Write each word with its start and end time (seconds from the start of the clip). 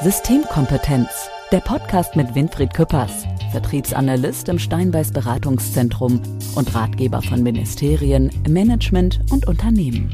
Systemkompetenz, 0.00 1.08
der 1.50 1.58
Podcast 1.58 2.14
mit 2.14 2.32
Winfried 2.36 2.72
Küppers, 2.72 3.26
Vertriebsanalyst 3.50 4.48
im 4.48 4.60
Steinbeiß 4.60 5.10
Beratungszentrum 5.10 6.22
und 6.54 6.72
Ratgeber 6.72 7.20
von 7.20 7.42
Ministerien, 7.42 8.30
Management 8.48 9.18
und 9.32 9.48
Unternehmen. 9.48 10.08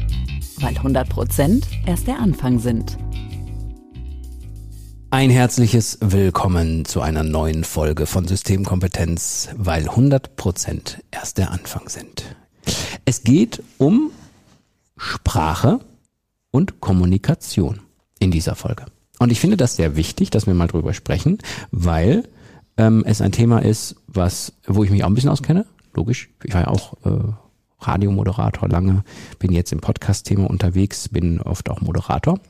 Weil 0.57 0.75
100 0.75 1.07
Prozent 1.11 1.69
erst 1.85 2.07
der 2.07 2.19
Anfang 2.19 2.61
sind. 2.61 2.97
Ein 5.11 5.29
herzliches 5.29 5.98
Willkommen 6.01 6.87
zu 6.87 7.03
einer 7.03 7.23
neuen 7.23 7.62
Folge 7.62 8.07
von 8.07 8.27
Systemkompetenz, 8.27 9.51
weil 9.55 9.87
100 9.87 10.37
Prozent 10.37 11.05
erst 11.11 11.37
der 11.37 11.51
Anfang 11.51 11.91
sind. 11.91 12.35
Es 13.05 13.23
geht 13.23 13.62
um 13.77 14.12
Sprache 14.96 15.80
und 16.51 16.80
Kommunikation 16.80 17.80
in 18.19 18.30
dieser 18.30 18.55
Folge. 18.55 18.87
Und 19.19 19.31
ich 19.31 19.41
finde 19.41 19.57
das 19.57 19.77
sehr 19.77 19.96
wichtig, 19.96 20.31
dass 20.31 20.46
wir 20.46 20.54
mal 20.54 20.67
drüber 20.67 20.93
sprechen, 20.93 21.39
weil 21.71 22.25
ähm, 22.77 23.05
es 23.07 23.21
ein 23.21 23.32
Thema 23.32 23.61
ist, 23.61 23.96
was, 24.07 24.53
wo 24.67 24.85
ich 24.85 24.91
mich 24.91 25.05
auch 25.05 25.09
ein 25.09 25.14
bisschen 25.14 25.31
auskenne. 25.31 25.67
Logisch. 25.95 26.31
Ich 26.43 26.55
war 26.55 26.63
ja 26.63 26.68
auch 26.68 26.95
äh, 27.05 27.32
Radiomoderator 27.81 28.69
lange, 28.69 29.05
bin 29.39 29.53
jetzt 29.53 29.72
im 29.72 29.81
Podcast-Thema 29.81 30.49
unterwegs, 30.49 31.08
bin 31.08 31.41
oft 31.41 31.71
auch 31.71 31.81
Moderator. 31.81 32.41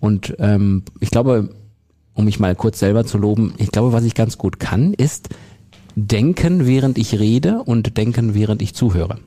Und 0.00 0.34
ähm, 0.38 0.84
ich 1.00 1.10
glaube, 1.10 1.54
um 2.14 2.24
mich 2.24 2.38
mal 2.38 2.54
kurz 2.54 2.78
selber 2.78 3.06
zu 3.06 3.16
loben, 3.16 3.54
ich 3.58 3.70
glaube, 3.70 3.92
was 3.92 4.04
ich 4.04 4.14
ganz 4.14 4.36
gut 4.36 4.60
kann, 4.60 4.92
ist 4.92 5.30
denken, 5.94 6.66
während 6.66 6.98
ich 6.98 7.18
rede 7.18 7.62
und 7.62 7.96
denken, 7.96 8.34
während 8.34 8.62
ich 8.62 8.74
zuhöre. 8.74 9.18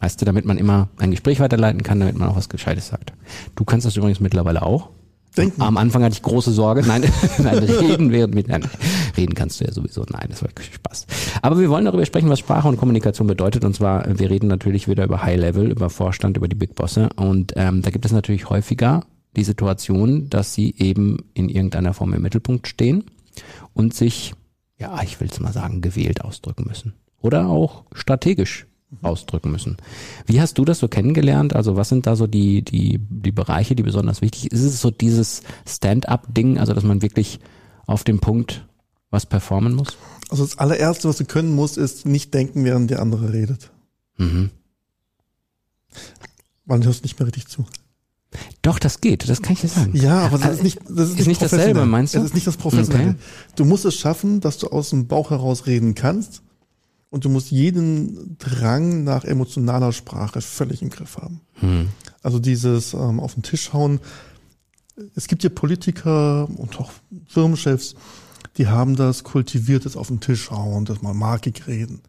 Weißt 0.00 0.20
du, 0.20 0.24
damit 0.24 0.44
man 0.46 0.56
immer 0.56 0.88
ein 0.98 1.10
Gespräch 1.10 1.40
weiterleiten 1.40 1.82
kann, 1.82 2.00
damit 2.00 2.16
man 2.16 2.28
auch 2.28 2.36
was 2.36 2.48
Gescheites 2.48 2.88
sagt. 2.88 3.12
Du 3.54 3.64
kannst 3.64 3.86
das 3.86 3.96
übrigens 3.96 4.20
mittlerweile 4.20 4.62
auch. 4.62 4.88
Denken. 5.36 5.62
Am 5.62 5.76
Anfang 5.76 6.02
hatte 6.02 6.14
ich 6.14 6.22
große 6.22 6.52
Sorge. 6.52 6.82
Nein, 6.86 7.04
nein 7.38 7.58
reden 7.58 8.10
während 8.10 8.34
mit, 8.34 8.48
nein, 8.48 8.68
reden 9.16 9.34
kannst 9.34 9.60
du 9.60 9.64
ja 9.64 9.72
sowieso. 9.72 10.04
Nein, 10.10 10.26
das 10.28 10.42
war 10.42 10.50
Spaß. 10.58 11.06
Aber 11.42 11.58
wir 11.58 11.70
wollen 11.70 11.84
darüber 11.84 12.04
sprechen, 12.04 12.28
was 12.28 12.40
Sprache 12.40 12.66
und 12.66 12.76
Kommunikation 12.76 13.26
bedeutet. 13.26 13.64
Und 13.64 13.74
zwar, 13.74 14.06
wir 14.18 14.30
reden 14.30 14.48
natürlich 14.48 14.88
wieder 14.88 15.04
über 15.04 15.22
High 15.22 15.38
Level, 15.38 15.70
über 15.70 15.88
Vorstand, 15.88 16.36
über 16.36 16.48
die 16.48 16.56
Big 16.56 16.74
Bosse. 16.74 17.10
Und 17.16 17.52
ähm, 17.56 17.82
da 17.82 17.90
gibt 17.90 18.04
es 18.04 18.12
natürlich 18.12 18.50
häufiger 18.50 19.04
die 19.36 19.44
Situation, 19.44 20.28
dass 20.28 20.54
sie 20.54 20.74
eben 20.76 21.18
in 21.34 21.48
irgendeiner 21.48 21.94
Form 21.94 22.12
im 22.12 22.22
Mittelpunkt 22.22 22.66
stehen 22.66 23.04
und 23.72 23.94
sich, 23.94 24.34
ja, 24.78 25.00
ich 25.02 25.20
will 25.20 25.28
es 25.30 25.38
mal 25.38 25.52
sagen, 25.52 25.80
gewählt 25.80 26.24
ausdrücken 26.24 26.64
müssen. 26.66 26.94
Oder 27.20 27.48
auch 27.48 27.84
strategisch 27.92 28.66
ausdrücken 29.02 29.50
müssen. 29.52 29.76
Wie 30.26 30.40
hast 30.40 30.58
du 30.58 30.64
das 30.64 30.78
so 30.78 30.88
kennengelernt? 30.88 31.54
Also 31.54 31.76
was 31.76 31.88
sind 31.88 32.06
da 32.06 32.16
so 32.16 32.26
die, 32.26 32.62
die, 32.62 32.98
die 32.98 33.32
Bereiche, 33.32 33.74
die 33.74 33.82
besonders 33.82 34.20
wichtig 34.20 34.42
sind? 34.42 34.52
Ist 34.52 34.62
es 34.62 34.80
so 34.80 34.90
dieses 34.90 35.42
Stand-up-Ding, 35.66 36.58
also 36.58 36.74
dass 36.74 36.84
man 36.84 37.02
wirklich 37.02 37.40
auf 37.86 38.04
dem 38.04 38.20
Punkt 38.20 38.66
was 39.10 39.26
performen 39.26 39.74
muss? 39.74 39.96
Also 40.28 40.44
das 40.44 40.58
allererste, 40.58 41.08
was 41.08 41.16
du 41.16 41.24
können 41.24 41.54
musst, 41.54 41.76
ist 41.78 42.06
nicht 42.06 42.34
denken, 42.34 42.64
während 42.64 42.90
der 42.90 43.00
andere 43.00 43.32
redet. 43.32 43.70
Mhm. 44.16 44.50
Du 46.66 46.84
hörst 46.84 47.02
nicht 47.02 47.18
mehr 47.18 47.26
richtig 47.26 47.48
zu. 47.48 47.66
Doch, 48.62 48.78
das 48.78 49.00
geht, 49.00 49.28
das 49.28 49.42
kann 49.42 49.54
ich 49.54 49.60
dir 49.60 49.68
sagen. 49.68 49.90
Ja, 49.94 50.20
aber 50.20 50.38
das 50.38 50.46
also, 50.46 50.58
ist 50.58 50.62
nicht, 50.62 50.80
das 50.88 51.10
ist, 51.10 51.18
ist 51.18 51.26
nicht 51.26 51.42
dasselbe, 51.42 51.84
meinst 51.84 52.14
du? 52.14 52.18
Das 52.18 52.28
ist 52.28 52.34
nicht 52.34 52.46
das 52.46 52.56
Professionelle. 52.56 53.10
Okay. 53.10 53.18
Du 53.56 53.64
musst 53.64 53.84
es 53.84 53.96
schaffen, 53.96 54.40
dass 54.40 54.58
du 54.58 54.68
aus 54.68 54.90
dem 54.90 55.08
Bauch 55.08 55.30
heraus 55.30 55.66
reden 55.66 55.96
kannst 55.96 56.42
und 57.10 57.24
du 57.24 57.28
musst 57.28 57.50
jeden 57.50 58.38
Drang 58.38 59.04
nach 59.04 59.24
emotionaler 59.24 59.92
Sprache 59.92 60.40
völlig 60.40 60.80
im 60.80 60.90
Griff 60.90 61.18
haben. 61.18 61.40
Hm. 61.54 61.88
Also 62.22 62.38
dieses 62.38 62.94
ähm, 62.94 63.20
auf 63.20 63.34
den 63.34 63.42
Tisch 63.42 63.72
hauen. 63.72 64.00
Es 65.16 65.26
gibt 65.26 65.42
ja 65.42 65.50
Politiker 65.50 66.48
und 66.56 66.78
auch 66.78 66.92
Firmenchefs, 67.26 67.94
die 68.56 68.68
haben 68.68 68.96
das 68.96 69.24
kultiviert, 69.24 69.86
das 69.86 69.96
auf 69.96 70.08
den 70.08 70.20
Tisch 70.20 70.50
hauen, 70.50 70.84
das 70.84 71.02
mal 71.02 71.14
markig 71.14 71.66
reden. 71.66 72.00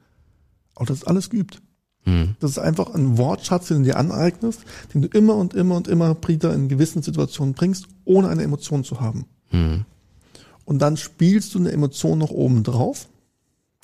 Aber 0.75 0.85
das 0.85 0.99
ist 0.99 1.07
alles 1.07 1.29
geübt. 1.29 1.61
Hm. 2.03 2.35
Das 2.39 2.51
ist 2.51 2.59
einfach 2.59 2.93
ein 2.93 3.17
Wortschatz, 3.17 3.67
den 3.67 3.79
du 3.79 3.83
dir 3.85 3.97
aneignest, 3.97 4.61
den 4.93 5.01
du 5.01 5.07
immer 5.07 5.35
und 5.35 5.53
immer 5.53 5.77
und 5.77 5.87
immer 5.87 6.15
wieder 6.27 6.53
in 6.53 6.69
gewissen 6.69 7.01
Situationen 7.01 7.53
bringst, 7.53 7.87
ohne 8.05 8.29
eine 8.29 8.43
Emotion 8.43 8.83
zu 8.83 9.01
haben. 9.01 9.25
Hm. 9.49 9.85
Und 10.65 10.79
dann 10.79 10.97
spielst 10.97 11.55
du 11.55 11.59
eine 11.59 11.71
Emotion 11.71 12.19
noch 12.19 12.31
oben 12.31 12.63
drauf 12.63 13.07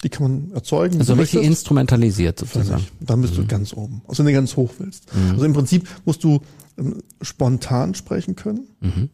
die 0.04 0.10
kann 0.10 0.24
man 0.24 0.52
erzeugen. 0.52 1.00
Also 1.00 1.14
richtig 1.16 1.44
instrumentalisiert 1.44 2.40
sozusagen. 2.40 2.86
Dann 3.00 3.22
bist 3.22 3.34
mhm. 3.34 3.42
du 3.42 3.48
ganz 3.48 3.74
oben. 3.74 4.02
Also 4.08 4.24
wenn 4.24 4.28
du 4.28 4.34
ganz 4.34 4.56
hoch 4.56 4.72
willst. 4.78 5.14
Mhm. 5.16 5.32
Also 5.32 5.46
im 5.46 5.54
Prinzip 5.54 5.88
musst 6.06 6.24
du 6.24 6.42
ähm, 6.78 7.02
spontan 7.22 7.96
sprechen 7.96 8.36
können. 8.36 8.68
Mhm. 8.80 9.10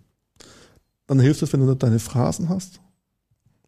Dann 1.07 1.19
hilft 1.19 1.41
es, 1.41 1.53
wenn 1.53 1.65
du 1.65 1.73
deine 1.75 1.99
Phrasen 1.99 2.49
hast. 2.49 2.81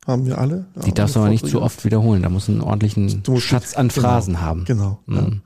Haben 0.06 0.25
wir 0.25 0.38
alle. 0.38 0.68
Ja, 0.75 0.81
die 0.84 0.94
darfst 0.94 1.16
du 1.16 1.20
aber 1.20 1.30
nicht 1.30 1.48
zu 1.48 1.62
oft 1.62 1.84
wiederholen. 1.84 2.22
Da 2.22 2.30
musst 2.30 2.48
du 2.48 2.52
einen 2.52 2.62
ordentlichen 2.62 3.24
Schatz 3.38 3.74
an 3.74 3.88
genau, 3.88 4.02
Phrasen 4.02 4.34
genau, 4.36 4.46
haben. 4.46 4.66
Genau. 4.66 5.00
Mhm. 5.06 5.42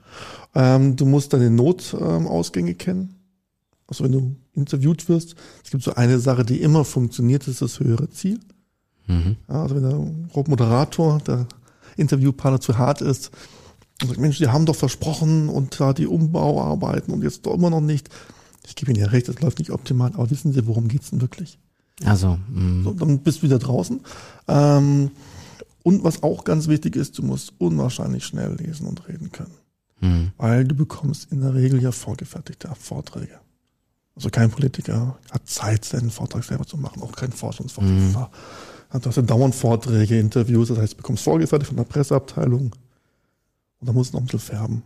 Ja. 0.54 0.76
Ähm, 0.76 0.96
du 0.96 1.06
musst 1.06 1.32
deine 1.32 1.50
Notausgänge 1.50 2.72
ähm, 2.72 2.78
kennen. 2.78 3.14
Also 3.86 4.04
wenn 4.04 4.12
du 4.12 4.36
interviewt 4.52 5.08
wirst, 5.08 5.34
es 5.64 5.70
gibt 5.70 5.82
so 5.82 5.94
eine 5.94 6.18
Sache, 6.18 6.44
die 6.44 6.60
immer 6.60 6.84
funktioniert, 6.84 7.42
das 7.42 7.54
ist 7.54 7.62
das 7.62 7.80
höhere 7.80 8.10
Ziel. 8.10 8.38
Mhm. 9.06 9.36
Ja, 9.48 9.62
also 9.62 9.76
wenn 9.76 9.82
der 9.82 10.44
Moderator, 10.46 11.18
der 11.18 11.46
Interviewpartner 12.00 12.60
zu 12.60 12.78
hart 12.78 13.00
ist. 13.00 13.30
Und 14.02 14.08
sagt, 14.08 14.20
Mensch, 14.20 14.38
die 14.38 14.48
haben 14.48 14.66
doch 14.66 14.76
versprochen 14.76 15.48
und 15.48 15.78
da 15.78 15.92
die 15.92 16.06
Umbauarbeiten 16.06 17.12
und 17.12 17.22
jetzt 17.22 17.46
doch 17.46 17.54
immer 17.54 17.70
noch 17.70 17.80
nicht. 17.80 18.08
Ich 18.66 18.74
gebe 18.74 18.90
Ihnen 18.90 19.00
ja 19.00 19.08
recht, 19.08 19.28
das 19.28 19.40
läuft 19.40 19.58
nicht 19.58 19.70
optimal, 19.70 20.12
aber 20.14 20.30
wissen 20.30 20.52
Sie, 20.52 20.66
worum 20.66 20.88
geht's 20.88 21.10
denn 21.10 21.20
wirklich? 21.20 21.58
Also, 22.04 22.38
mh. 22.48 22.84
so, 22.84 22.92
dann 22.92 23.18
bist 23.18 23.38
du 23.38 23.42
wieder 23.42 23.58
draußen. 23.58 24.00
Ähm, 24.48 25.10
und 25.82 26.04
was 26.04 26.22
auch 26.22 26.44
ganz 26.44 26.68
wichtig 26.68 26.96
ist, 26.96 27.18
du 27.18 27.22
musst 27.22 27.52
unwahrscheinlich 27.58 28.24
schnell 28.24 28.54
lesen 28.54 28.86
und 28.86 29.06
reden 29.08 29.32
können. 29.32 29.54
Mhm. 30.00 30.32
Weil 30.36 30.64
du 30.64 30.74
bekommst 30.74 31.30
in 31.32 31.40
der 31.40 31.54
Regel 31.54 31.82
ja 31.82 31.92
vorgefertigte 31.92 32.70
Vorträge. 32.78 33.38
Also 34.16 34.28
kein 34.30 34.50
Politiker 34.50 35.18
hat 35.30 35.48
Zeit, 35.48 35.84
seinen 35.84 36.10
Vortrag 36.10 36.44
selber 36.44 36.66
zu 36.66 36.76
machen, 36.76 37.02
auch 37.02 37.12
kein 37.12 37.32
Forschungsvortrag. 37.32 38.30
Mhm. 38.30 38.34
Ja 38.92 39.22
dauernd 39.22 39.54
Vorträge, 39.54 40.18
Interviews, 40.18 40.68
das 40.68 40.78
heißt, 40.78 40.92
du 40.94 40.96
bekommst 40.98 41.22
vorgefertigt 41.24 41.68
von 41.68 41.76
der 41.76 41.84
Presseabteilung. 41.84 42.72
Und 43.80 43.88
da 43.88 43.92
musst 43.92 44.12
du 44.12 44.16
noch 44.16 44.22
ein 44.22 44.26
bisschen 44.26 44.40
färben. 44.40 44.82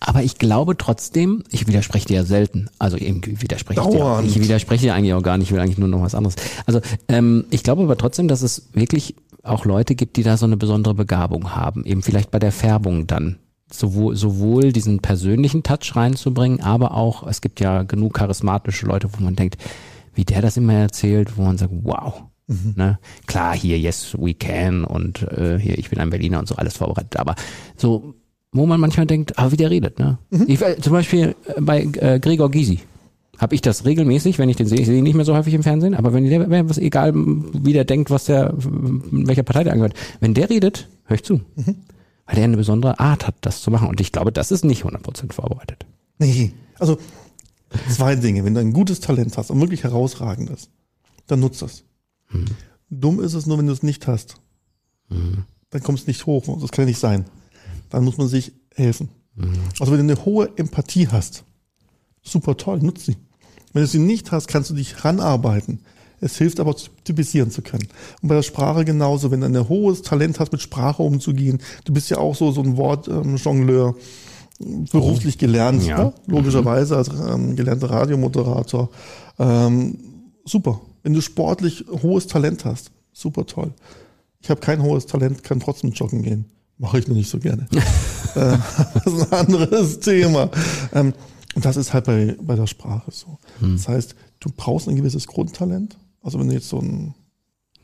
Aber 0.00 0.22
ich 0.22 0.38
glaube 0.38 0.76
trotzdem, 0.76 1.44
ich 1.50 1.66
widerspreche 1.66 2.06
dir 2.06 2.16
ja 2.16 2.24
selten. 2.24 2.68
Also 2.78 2.96
eben 2.96 3.22
widerspreche 3.24 3.80
ich 3.80 3.86
dir. 3.86 4.22
Ich 4.26 4.38
widerspreche 4.38 4.86
dir 4.86 4.94
eigentlich 4.94 5.14
auch 5.14 5.22
gar 5.22 5.38
nicht, 5.38 5.48
ich 5.48 5.52
will 5.52 5.60
eigentlich 5.60 5.78
nur 5.78 5.88
noch 5.88 6.02
was 6.02 6.14
anderes. 6.14 6.36
Also 6.66 6.80
ähm, 7.08 7.46
ich 7.50 7.62
glaube 7.62 7.82
aber 7.82 7.96
trotzdem, 7.96 8.28
dass 8.28 8.42
es 8.42 8.68
wirklich 8.74 9.14
auch 9.42 9.64
Leute 9.64 9.94
gibt, 9.94 10.16
die 10.16 10.22
da 10.22 10.36
so 10.36 10.46
eine 10.46 10.56
besondere 10.56 10.94
Begabung 10.94 11.54
haben. 11.54 11.84
Eben 11.84 12.02
vielleicht 12.02 12.30
bei 12.30 12.38
der 12.38 12.52
Färbung 12.52 13.06
dann. 13.06 13.38
Sowohl, 13.72 14.14
sowohl 14.14 14.72
diesen 14.72 15.00
persönlichen 15.00 15.62
Touch 15.62 15.96
reinzubringen, 15.96 16.60
aber 16.60 16.94
auch, 16.94 17.26
es 17.26 17.40
gibt 17.40 17.60
ja 17.60 17.82
genug 17.82 18.14
charismatische 18.14 18.86
Leute, 18.86 19.08
wo 19.12 19.22
man 19.22 19.36
denkt, 19.36 19.56
wie 20.14 20.24
der 20.24 20.42
das 20.42 20.58
immer 20.58 20.74
erzählt, 20.74 21.36
wo 21.38 21.42
man 21.42 21.58
sagt, 21.58 21.72
wow, 21.82 22.22
Mhm. 22.46 22.74
Ne? 22.76 22.98
Klar, 23.26 23.56
hier 23.56 23.78
Yes 23.78 24.16
We 24.18 24.34
Can 24.34 24.84
und 24.84 25.22
äh, 25.22 25.58
hier 25.58 25.78
Ich 25.78 25.90
bin 25.90 25.98
ein 25.98 26.10
Berliner 26.10 26.38
und 26.38 26.48
so 26.48 26.56
alles 26.56 26.76
vorbereitet, 26.76 27.16
aber 27.16 27.34
so, 27.76 28.14
wo 28.52 28.66
man 28.66 28.80
manchmal 28.80 29.06
denkt, 29.06 29.38
ah, 29.38 29.50
wie 29.50 29.56
der 29.56 29.70
redet. 29.70 29.98
Ne? 29.98 30.18
Mhm. 30.30 30.44
Ich, 30.48 30.60
äh, 30.60 30.78
zum 30.80 30.92
Beispiel 30.92 31.34
äh, 31.46 31.60
bei 31.60 31.82
äh, 31.82 32.20
Gregor 32.20 32.50
Gysi 32.50 32.80
habe 33.38 33.54
ich 33.54 33.62
das 33.62 33.84
regelmäßig, 33.84 34.38
wenn 34.38 34.48
ich 34.48 34.56
den 34.56 34.66
sehe, 34.66 34.78
ich 34.78 34.86
sehe 34.86 34.98
ihn 34.98 35.04
nicht 35.04 35.16
mehr 35.16 35.24
so 35.24 35.34
häufig 35.34 35.54
im 35.54 35.62
Fernsehen, 35.62 35.94
aber 35.94 36.12
wenn 36.12 36.24
der, 36.28 36.68
was 36.68 36.78
egal, 36.78 37.12
wie 37.14 37.72
der 37.72 37.84
denkt, 37.84 38.10
was 38.10 38.26
der, 38.26 38.54
welcher 38.56 39.42
Partei 39.42 39.64
der 39.64 39.72
angehört, 39.72 39.94
wenn 40.20 40.34
der 40.34 40.50
redet, 40.50 40.88
höre 41.04 41.16
ich 41.16 41.24
zu. 41.24 41.40
Mhm. 41.56 41.76
Weil 42.26 42.36
der 42.36 42.44
eine 42.44 42.56
besondere 42.56 43.00
Art 43.00 43.26
hat, 43.26 43.34
das 43.40 43.60
zu 43.60 43.70
machen. 43.70 43.88
Und 43.88 44.00
ich 44.00 44.12
glaube, 44.12 44.32
das 44.32 44.50
ist 44.50 44.64
nicht 44.64 44.84
100% 44.84 45.32
vorbereitet. 45.32 45.84
Nee, 46.18 46.52
also 46.78 46.96
zwei 47.90 48.16
Dinge. 48.16 48.44
Wenn 48.44 48.54
du 48.54 48.60
ein 48.60 48.72
gutes 48.72 49.00
Talent 49.00 49.36
hast 49.36 49.50
und 49.50 49.60
wirklich 49.60 49.84
herausragendes, 49.84 50.70
dann 51.26 51.40
nutzt 51.40 51.60
das. 51.60 51.84
Mhm. 52.34 52.44
Dumm 52.90 53.20
ist 53.20 53.34
es 53.34 53.46
nur, 53.46 53.58
wenn 53.58 53.66
du 53.66 53.72
es 53.72 53.82
nicht 53.82 54.06
hast. 54.06 54.36
Mhm. 55.08 55.44
Dann 55.70 55.82
kommst 55.82 56.06
du 56.06 56.10
nicht 56.10 56.26
hoch. 56.26 56.44
Das 56.60 56.70
kann 56.70 56.84
ja 56.84 56.88
nicht 56.88 57.00
sein. 57.00 57.24
Dann 57.90 58.04
muss 58.04 58.18
man 58.18 58.28
sich 58.28 58.52
helfen. 58.74 59.08
Mhm. 59.34 59.54
Also 59.80 59.92
wenn 59.92 60.06
du 60.06 60.12
eine 60.12 60.24
hohe 60.24 60.50
Empathie 60.56 61.08
hast, 61.08 61.44
super 62.22 62.56
toll, 62.56 62.80
nutz 62.80 63.06
sie. 63.06 63.16
Wenn 63.72 63.82
du 63.82 63.88
sie 63.88 63.98
nicht 63.98 64.30
hast, 64.30 64.46
kannst 64.46 64.70
du 64.70 64.74
dich 64.74 65.04
ranarbeiten. 65.04 65.80
Es 66.20 66.38
hilft 66.38 66.60
aber, 66.60 66.74
typisieren 67.02 67.50
zu 67.50 67.60
können. 67.60 67.88
Und 68.22 68.28
bei 68.28 68.34
der 68.36 68.42
Sprache 68.42 68.84
genauso. 68.84 69.30
Wenn 69.30 69.40
du 69.40 69.46
ein 69.46 69.68
hohes 69.68 70.02
Talent 70.02 70.40
hast, 70.40 70.52
mit 70.52 70.62
Sprache 70.62 71.02
umzugehen, 71.02 71.58
du 71.84 71.92
bist 71.92 72.08
ja 72.08 72.18
auch 72.18 72.34
so, 72.34 72.50
so 72.52 72.62
ein 72.62 72.76
Wortjongleur, 72.76 73.94
ähm, 74.60 74.84
beruflich 74.90 75.36
gelernt, 75.36 75.84
ja. 75.84 75.98
ne? 75.98 76.14
logischerweise 76.26 76.96
als 76.96 77.08
ähm, 77.08 77.56
gelernter 77.56 77.90
Radiomoderator. 77.90 78.90
Ähm, 79.38 79.98
super. 80.44 80.80
Wenn 81.04 81.12
du 81.12 81.20
sportlich 81.20 81.84
hohes 82.02 82.26
Talent 82.26 82.64
hast, 82.64 82.90
super 83.12 83.46
toll. 83.46 83.72
Ich 84.40 84.50
habe 84.50 84.60
kein 84.60 84.82
hohes 84.82 85.06
Talent, 85.06 85.44
kann 85.44 85.60
trotzdem 85.60 85.92
joggen 85.92 86.22
gehen. 86.22 86.46
Mache 86.78 86.98
ich 86.98 87.06
nur 87.06 87.16
nicht 87.16 87.30
so 87.30 87.38
gerne. 87.38 87.68
Äh, 88.34 88.58
das 88.94 89.06
ist 89.14 89.32
ein 89.32 89.46
anderes 89.46 90.00
Thema. 90.00 90.50
Ähm, 90.92 91.12
und 91.54 91.64
das 91.64 91.76
ist 91.76 91.92
halt 91.92 92.06
bei, 92.06 92.36
bei 92.42 92.56
der 92.56 92.66
Sprache 92.66 93.12
so. 93.12 93.38
Hm. 93.60 93.76
Das 93.76 93.86
heißt, 93.86 94.16
du 94.40 94.50
brauchst 94.56 94.88
ein 94.88 94.96
gewisses 94.96 95.28
Grundtalent, 95.28 95.96
Also 96.20 96.40
wenn 96.40 96.48
du 96.48 96.54
jetzt 96.54 96.68
so 96.68 96.80
ein 96.80 97.14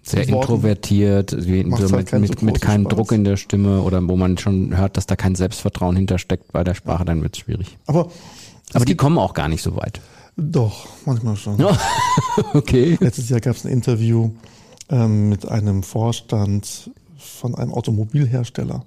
Sehr 0.03 0.21
Mit 0.21 0.33
Worten 0.33 0.43
introvertiert, 0.43 1.31
so 1.31 1.37
halt 1.37 1.47
mit, 1.47 2.07
keinen 2.07 2.27
so 2.27 2.33
mit, 2.33 2.43
mit 2.43 2.61
keinem 2.61 2.83
Spaß. 2.87 2.97
Druck 2.97 3.13
in 3.13 3.23
der 3.23 3.37
Stimme 3.37 3.83
oder 3.83 4.03
wo 4.09 4.17
man 4.17 4.39
schon 4.39 4.77
hört, 4.77 4.97
dass 4.97 5.07
da 5.07 5.15
kein 5.15 5.37
Selbstvertrauen 5.37 5.95
hintersteckt 5.95 6.51
bei 6.51 6.65
der 6.65 6.75
Sprache, 6.75 7.05
dann 7.05 7.23
wird's 7.23 7.39
schwierig. 7.39 7.79
Aber 7.87 8.11
Aber 8.73 8.85
die 8.85 8.97
kommen 8.97 9.19
auch 9.19 9.35
gar 9.35 9.47
nicht 9.49 9.63
so 9.63 9.77
weit. 9.77 10.01
Doch, 10.41 10.89
manchmal 11.07 11.37
schon. 11.37 11.59
Ja. 11.59 11.79
okay. 12.55 12.97
Letztes 13.01 13.29
Jahr 13.29 13.41
gab 13.41 13.57
es 13.57 13.65
ein 13.65 13.73
Interview 13.73 14.31
ähm, 14.89 15.29
mit 15.29 15.47
einem 15.47 15.83
Vorstand 15.83 16.91
von 17.17 17.55
einem 17.55 17.73
Automobilhersteller. 17.73 18.85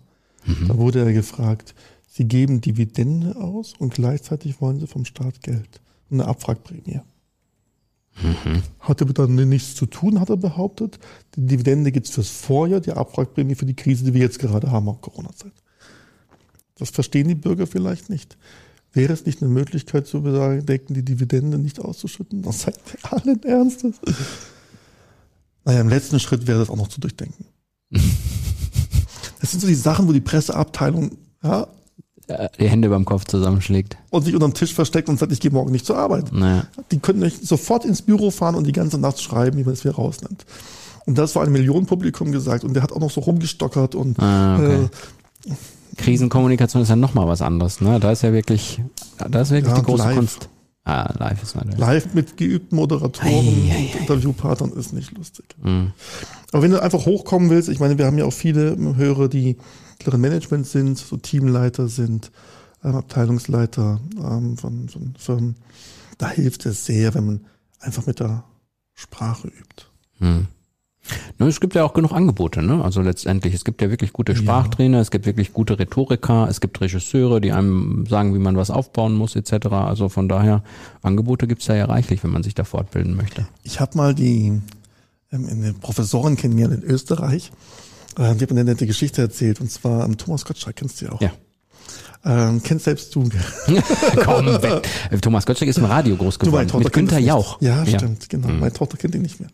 Da 0.67 0.77
wurde 0.77 1.05
er 1.05 1.13
gefragt, 1.13 1.73
Sie 2.09 2.25
geben 2.25 2.59
Dividende 2.61 3.37
aus 3.37 3.73
und 3.79 3.93
gleichzeitig 3.93 4.59
wollen 4.59 4.79
Sie 4.79 4.87
vom 4.87 5.05
Staat 5.05 5.41
Geld. 5.41 5.81
Eine 6.11 6.25
Abwrackprämie. 6.25 6.99
Hatte 8.79 9.05
dann 9.05 9.35
nichts 9.49 9.73
zu 9.75 9.85
tun, 9.87 10.19
hat 10.19 10.29
er 10.29 10.37
behauptet. 10.37 10.99
Die 11.35 11.47
Dividende 11.47 11.91
gibt's 11.91 12.11
fürs 12.11 12.29
Vorjahr, 12.29 12.81
die 12.81 12.91
Abwrackprämie 12.91 13.55
für 13.55 13.65
die 13.65 13.75
Krise, 13.75 14.03
die 14.03 14.13
wir 14.13 14.21
jetzt 14.21 14.37
gerade 14.37 14.69
haben, 14.69 14.87
auch 14.89 15.01
Corona-Zeit. 15.01 15.53
Das 16.77 16.91
verstehen 16.91 17.27
die 17.27 17.35
Bürger 17.35 17.65
vielleicht 17.65 18.09
nicht. 18.09 18.37
Wäre 18.93 19.11
es 19.13 19.25
nicht 19.25 19.41
eine 19.41 19.49
Möglichkeit 19.51 20.05
zu 20.07 20.21
bedenken, 20.21 20.93
die 20.93 21.03
Dividende 21.03 21.57
nicht 21.57 21.79
auszuschütten? 21.79 22.43
Das 22.43 22.61
sagt 22.61 22.79
er 23.03 23.13
allen 23.13 23.41
Ernstes. 23.43 23.95
Naja, 25.65 25.81
im 25.81 25.89
letzten 25.89 26.19
Schritt 26.19 26.45
wäre 26.47 26.59
das 26.59 26.69
auch 26.69 26.75
noch 26.77 26.87
zu 26.89 26.99
durchdenken. 27.01 27.45
Das 29.41 29.51
sind 29.51 29.59
so 29.59 29.67
die 29.67 29.75
Sachen, 29.75 30.07
wo 30.07 30.13
die 30.13 30.21
Presseabteilung 30.21 31.17
ja, 31.43 31.67
Die 32.57 32.69
Hände 32.69 32.87
beim 32.87 33.03
Kopf 33.03 33.25
zusammenschlägt. 33.25 33.97
und 34.09 34.23
sich 34.23 34.33
unterm 34.33 34.53
Tisch 34.53 34.73
versteckt 34.73 35.09
und 35.09 35.19
sagt, 35.19 35.33
ich 35.33 35.41
gehe 35.41 35.51
morgen 35.51 35.73
nicht 35.73 35.85
zur 35.85 35.97
Arbeit. 35.97 36.31
Naja. 36.31 36.65
Die 36.91 36.99
können 36.99 37.21
euch 37.23 37.39
sofort 37.41 37.83
ins 37.83 38.01
Büro 38.01 38.31
fahren 38.31 38.55
und 38.55 38.65
die 38.65 38.71
ganze 38.71 38.97
Nacht 38.97 39.21
schreiben, 39.21 39.57
wie 39.57 39.65
man 39.65 39.73
es 39.73 39.83
wieder 39.83 39.95
rausnimmt. 39.95 40.45
Und 41.05 41.17
das 41.17 41.35
war 41.35 41.43
ein 41.43 41.51
Millionenpublikum 41.51 42.31
gesagt 42.31 42.63
und 42.63 42.73
der 42.73 42.83
hat 42.83 42.93
auch 42.93 43.01
noch 43.01 43.11
so 43.11 43.19
rumgestockert 43.19 43.95
und 43.95 44.17
Ah, 44.17 44.55
okay. 44.55 44.89
äh, 45.49 45.53
Krisenkommunikation 45.97 46.83
ist 46.83 46.89
ja 46.89 46.95
nochmal 46.95 47.27
was 47.27 47.41
anderes. 47.41 47.81
Ne? 47.81 47.99
Da 47.99 48.11
ist 48.11 48.23
ja 48.23 48.33
wirklich, 48.33 48.81
da 49.17 49.41
ist 49.41 49.51
wirklich 49.51 49.73
Ja, 49.73 49.79
die 49.79 49.85
große 49.85 50.03
live. 50.03 50.15
Kunst. 50.15 50.49
Ah, 50.85 51.13
live 51.17 51.41
ist 51.41 51.55
natürlich. 51.55 51.77
live 51.77 52.13
mit 52.13 52.35
geübten 52.35 52.75
Moderatoren 52.75 53.29
Ei, 53.29 53.71
ei, 53.71 53.89
und 53.93 54.01
Interviewpartnern 54.01 54.73
ist 54.73 54.91
nicht 54.91 55.17
lustig. 55.17 55.45
Mhm. 55.63 55.93
Aber 56.51 56.61
wenn 56.61 56.71
du 56.71 56.81
einfach 56.81 57.05
hochkommen 57.05 57.49
willst, 57.49 57.69
ich 57.69 57.79
meine, 57.79 57.97
wir 57.97 58.05
haben 58.05 58.17
ja 58.17 58.25
auch 58.25 58.33
viele 58.33 58.75
Hörer, 58.77 59.29
die 59.29 59.55
mittleren 59.97 60.19
Management 60.19 60.67
sind, 60.67 60.97
so 60.97 61.15
Teamleiter 61.15 61.87
sind, 61.87 62.31
ähm, 62.83 62.95
Abteilungsleiter 62.95 64.01
ähm, 64.17 64.57
von, 64.57 64.89
von 64.89 65.13
Firmen. 65.17 65.55
Da 66.17 66.29
hilft 66.29 66.65
es 66.65 66.85
sehr, 66.85 67.13
wenn 67.13 67.25
man 67.25 67.45
einfach 67.79 68.05
mit 68.05 68.19
der 68.19 68.43
Sprache 68.93 69.47
übt. 69.47 69.85
Hm. 70.19 70.47
Ne, 71.37 71.47
es 71.47 71.59
gibt 71.59 71.75
ja 71.75 71.83
auch 71.83 71.93
genug 71.93 72.13
Angebote, 72.13 72.61
ne? 72.61 72.83
Also 72.83 73.01
letztendlich, 73.01 73.53
es 73.53 73.65
gibt 73.65 73.81
ja 73.81 73.89
wirklich 73.89 74.13
gute 74.13 74.35
Sprachtrainer, 74.35 74.99
es 74.99 75.11
gibt 75.11 75.25
wirklich 75.25 75.51
gute 75.51 75.77
Rhetoriker, 75.77 76.47
es 76.49 76.61
gibt 76.61 76.79
Regisseure, 76.79 77.41
die 77.41 77.51
einem 77.51 78.05
sagen, 78.05 78.33
wie 78.33 78.39
man 78.39 78.55
was 78.55 78.71
aufbauen 78.71 79.13
muss, 79.13 79.35
etc. 79.35 79.67
Also 79.67 80.07
von 80.07 80.29
daher, 80.29 80.63
Angebote 81.01 81.47
gibt's 81.47 81.65
da 81.65 81.75
ja 81.75 81.85
reichlich, 81.85 82.23
wenn 82.23 82.31
man 82.31 82.43
sich 82.43 82.55
da 82.55 82.63
fortbilden 82.63 83.17
möchte. 83.17 83.45
Ich 83.63 83.79
habe 83.81 83.97
mal 83.97 84.15
die 84.15 84.61
ähm, 85.33 85.47
eine 85.49 85.73
Professorin 85.73 86.37
kennengelernt 86.37 86.83
in 86.83 86.89
Österreich. 86.89 87.51
Ähm, 88.17 88.37
die 88.37 88.43
hat 88.43 88.51
mir 88.51 88.61
eine 88.61 88.71
nette 88.71 88.87
Geschichte 88.87 89.21
erzählt. 89.21 89.59
Und 89.59 89.71
zwar 89.71 90.05
ähm, 90.05 90.17
Thomas 90.17 90.45
Gottschalk, 90.45 90.75
kennst 90.75 91.01
du 91.01 91.05
ja 91.05 91.11
auch. 91.11 91.21
Ja. 91.21 91.31
Ähm, 92.25 92.61
kennst 92.63 92.85
selbst 92.85 93.13
du. 93.15 93.27
Komm, 94.23 94.57
Thomas 95.21 95.45
Gottschalk 95.45 95.69
ist 95.69 95.77
im 95.77 95.85
Radio 95.85 96.15
groß 96.15 96.37
Du, 96.37 96.45
geworden. 96.45 96.69
Tochter 96.69 96.85
Mit 96.85 96.93
Günther. 96.93 97.19
Jauch. 97.19 97.61
Ja, 97.61 97.85
stimmt, 97.85 98.29
genau. 98.29 98.47
Meine 98.47 98.71
Tochter 98.71 98.95
kennt 98.97 99.13
ihn 99.15 99.21
nicht 99.23 99.41
mehr. 99.41 99.49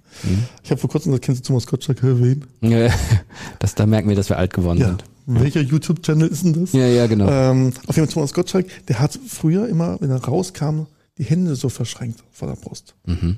Ich 0.64 0.70
habe 0.70 0.80
vor 0.80 0.90
kurzem 0.90 1.12
gesagt, 1.12 1.26
kennst 1.26 1.42
du 1.44 1.48
Thomas 1.48 1.66
Gottschalk? 1.66 2.02
Hör 2.04 2.20
wen? 2.20 2.46
Ja. 2.62 2.90
Das, 3.60 3.76
da 3.76 3.86
merken 3.86 4.08
wir, 4.10 4.16
dass 4.16 4.30
wir 4.30 4.38
alt 4.38 4.54
geworden 4.54 4.78
Ja. 4.80 4.88
sind. 4.90 5.04
Welcher 5.26 5.62
YouTube-Channel 5.62 6.28
ist 6.28 6.44
denn 6.44 6.54
das? 6.54 6.74
Ja, 6.74 6.88
ja, 6.88 7.08
genau. 7.08 7.28
Ähm, 7.30 7.74
auf 7.88 7.96
jeden 7.96 8.08
Fall 8.08 8.14
Thomas 8.14 8.34
Gottschalk, 8.34 8.68
der 8.88 9.00
hat 9.00 9.20
früher 9.28 9.68
immer, 9.68 10.00
wenn 10.02 10.10
er 10.10 10.24
rauskam, 10.24 10.86
die 11.18 11.24
Hände 11.24 11.56
so 11.56 11.70
verschränkt 11.70 12.24
vor 12.32 12.48
der 12.48 12.56
Brust. 12.56 12.96
Mhm. 13.06 13.38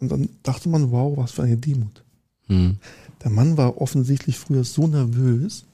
Und 0.00 0.10
dann 0.10 0.28
dachte 0.42 0.68
man, 0.68 0.90
wow, 0.92 1.16
was 1.16 1.32
für 1.32 1.42
eine 1.42 1.56
Demut. 1.58 2.04
Hm. 2.46 2.78
Der 3.22 3.30
Mann 3.30 3.56
war 3.58 3.80
offensichtlich 3.80 4.38
früher 4.38 4.64
so 4.64 4.86
nervös, 4.86 5.64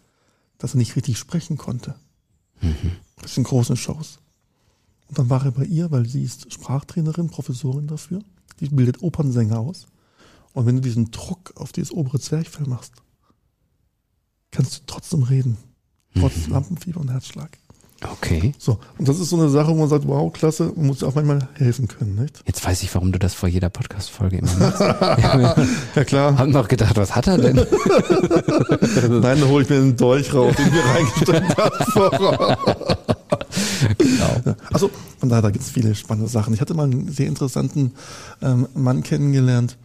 dass 0.58 0.74
er 0.74 0.78
nicht 0.78 0.96
richtig 0.96 1.16
sprechen 1.18 1.56
konnte. 1.56 1.94
Das 3.20 3.34
sind 3.34 3.44
große 3.44 3.76
Shows. 3.76 4.18
Und 5.08 5.18
dann 5.18 5.30
war 5.30 5.44
er 5.44 5.52
bei 5.52 5.64
ihr, 5.64 5.90
weil 5.90 6.06
sie 6.06 6.22
ist 6.22 6.52
Sprachtrainerin, 6.52 7.28
Professorin 7.28 7.86
dafür. 7.86 8.20
Die 8.60 8.68
bildet 8.68 9.02
Opernsänger 9.02 9.58
aus. 9.58 9.86
Und 10.52 10.66
wenn 10.66 10.76
du 10.76 10.82
diesen 10.82 11.10
Druck 11.10 11.52
auf 11.56 11.72
dieses 11.72 11.92
obere 11.92 12.18
Zwerchfell 12.18 12.66
machst, 12.66 12.92
kannst 14.50 14.76
du 14.76 14.80
trotzdem 14.86 15.22
reden. 15.22 15.58
Trotz 16.14 16.48
Lampenfieber 16.48 17.00
und 17.00 17.10
Herzschlag. 17.10 17.58
Okay. 18.04 18.52
So, 18.58 18.78
und 18.98 19.08
das 19.08 19.18
ist 19.18 19.30
so 19.30 19.36
eine 19.36 19.48
Sache, 19.48 19.68
wo 19.68 19.74
man 19.74 19.88
sagt, 19.88 20.06
wow, 20.06 20.30
klasse, 20.32 20.72
man 20.76 20.86
muss 20.86 21.02
auch 21.02 21.14
manchmal 21.14 21.48
helfen 21.54 21.88
können, 21.88 22.14
nicht? 22.14 22.42
Jetzt 22.46 22.64
weiß 22.64 22.82
ich, 22.82 22.94
warum 22.94 23.10
du 23.12 23.18
das 23.18 23.34
vor 23.34 23.48
jeder 23.48 23.70
Podcast-Folge 23.70 24.38
immer 24.38 24.52
machst. 24.58 24.80
Ja 25.94 26.04
klar. 26.04 26.36
Hab 26.38 26.48
noch 26.48 26.68
gedacht, 26.68 26.96
was 26.96 27.14
hat 27.14 27.26
er 27.26 27.38
denn? 27.38 27.56
Nein, 29.20 29.40
da 29.40 29.46
hole 29.46 29.62
ich 29.62 29.70
mir 29.70 29.76
einen 29.76 29.96
Dolch 29.96 30.34
raus, 30.34 30.54
den 30.56 30.72
wir 30.72 30.84
reingesteckt 30.84 31.56
haben. 31.56 32.56
genau. 33.98 34.56
Also, 34.72 34.90
von 35.18 35.28
daher, 35.28 35.42
da 35.42 35.50
gibt 35.50 35.64
es 35.64 35.70
viele 35.70 35.94
spannende 35.94 36.30
Sachen. 36.30 36.52
Ich 36.52 36.60
hatte 36.60 36.74
mal 36.74 36.84
einen 36.84 37.10
sehr 37.10 37.26
interessanten 37.26 37.92
ähm, 38.42 38.68
Mann 38.74 39.02
kennengelernt, 39.02 39.78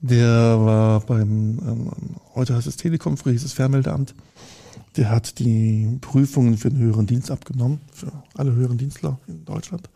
der 0.00 0.60
war 0.60 1.00
beim, 1.00 1.58
ähm, 1.66 1.90
heute 2.34 2.54
heißt 2.54 2.68
es 2.68 2.76
Telekom, 2.76 3.16
früher 3.16 3.32
hieß 3.32 3.44
es 3.44 3.52
Fernmeldeamt. 3.52 4.14
Der 4.98 5.10
hat 5.10 5.38
die 5.38 5.96
Prüfungen 6.00 6.58
für 6.58 6.70
den 6.70 6.80
höheren 6.80 7.06
Dienst 7.06 7.30
abgenommen, 7.30 7.80
für 7.92 8.12
alle 8.34 8.52
höheren 8.52 8.78
Dienstler 8.78 9.20
in 9.28 9.44
Deutschland. 9.44 9.88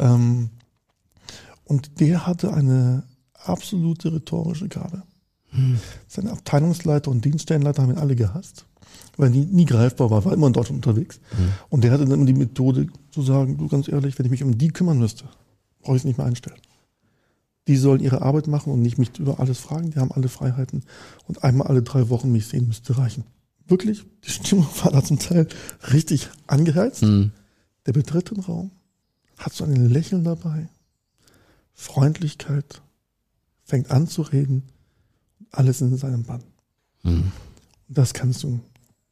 Ähm, 0.00 0.50
und 1.64 2.00
der 2.00 2.26
hatte 2.26 2.52
eine 2.52 3.04
absolute 3.34 4.12
rhetorische 4.12 4.66
Gabe. 4.66 5.04
Seine 6.08 6.32
Abteilungsleiter 6.32 7.08
und 7.08 7.24
Dienststellenleiter 7.24 7.82
haben 7.82 7.92
ihn 7.92 7.98
alle 7.98 8.16
gehasst, 8.16 8.66
weil 9.16 9.28
er 9.28 9.44
nie, 9.44 9.64
greifbar 9.64 10.10
war, 10.10 10.24
war 10.24 10.32
immer 10.32 10.48
in 10.48 10.52
Deutschland 10.52 10.84
unterwegs. 10.84 11.20
Und 11.68 11.84
der 11.84 11.92
hatte 11.92 12.04
dann 12.04 12.14
immer 12.14 12.26
die 12.26 12.32
Methode 12.32 12.88
zu 13.12 13.22
sagen, 13.22 13.56
du 13.56 13.68
ganz 13.68 13.86
ehrlich, 13.86 14.18
wenn 14.18 14.26
ich 14.26 14.32
mich 14.32 14.42
um 14.42 14.58
die 14.58 14.68
kümmern 14.68 14.98
müsste, 14.98 15.24
brauche 15.82 15.94
ich 15.94 16.00
es 16.00 16.04
nicht 16.04 16.18
mehr 16.18 16.26
einstellen. 16.26 16.60
Die 17.68 17.76
sollen 17.76 18.00
ihre 18.00 18.22
Arbeit 18.22 18.48
machen 18.48 18.72
und 18.72 18.82
nicht 18.82 18.98
mich 18.98 19.18
über 19.20 19.38
alles 19.38 19.58
fragen, 19.58 19.92
die 19.92 20.00
haben 20.00 20.10
alle 20.10 20.28
Freiheiten. 20.28 20.82
Und 21.28 21.44
einmal 21.44 21.68
alle 21.68 21.82
drei 21.82 22.08
Wochen 22.10 22.32
mich 22.32 22.48
sehen 22.48 22.66
müsste 22.66 22.98
reichen. 22.98 23.24
Wirklich, 23.68 24.04
die 24.24 24.30
Stimmung 24.30 24.68
war 24.82 24.92
da 24.92 25.02
zum 25.02 25.18
Teil 25.18 25.48
richtig 25.92 26.28
angeheizt. 26.46 27.02
Hm. 27.02 27.32
Der 27.86 27.92
betritt 27.92 28.30
den 28.30 28.40
Raum, 28.40 28.70
hat 29.38 29.52
so 29.52 29.64
ein 29.64 29.90
Lächeln 29.90 30.24
dabei, 30.24 30.68
Freundlichkeit, 31.72 32.82
fängt 33.64 33.90
an 33.90 34.08
zu 34.08 34.22
reden, 34.22 34.64
alles 35.50 35.80
in 35.80 35.96
seinem 35.96 36.24
Bann. 36.24 36.42
Hm. 37.02 37.32
Und 37.88 37.98
das 37.98 38.14
kannst 38.14 38.42
du 38.42 38.60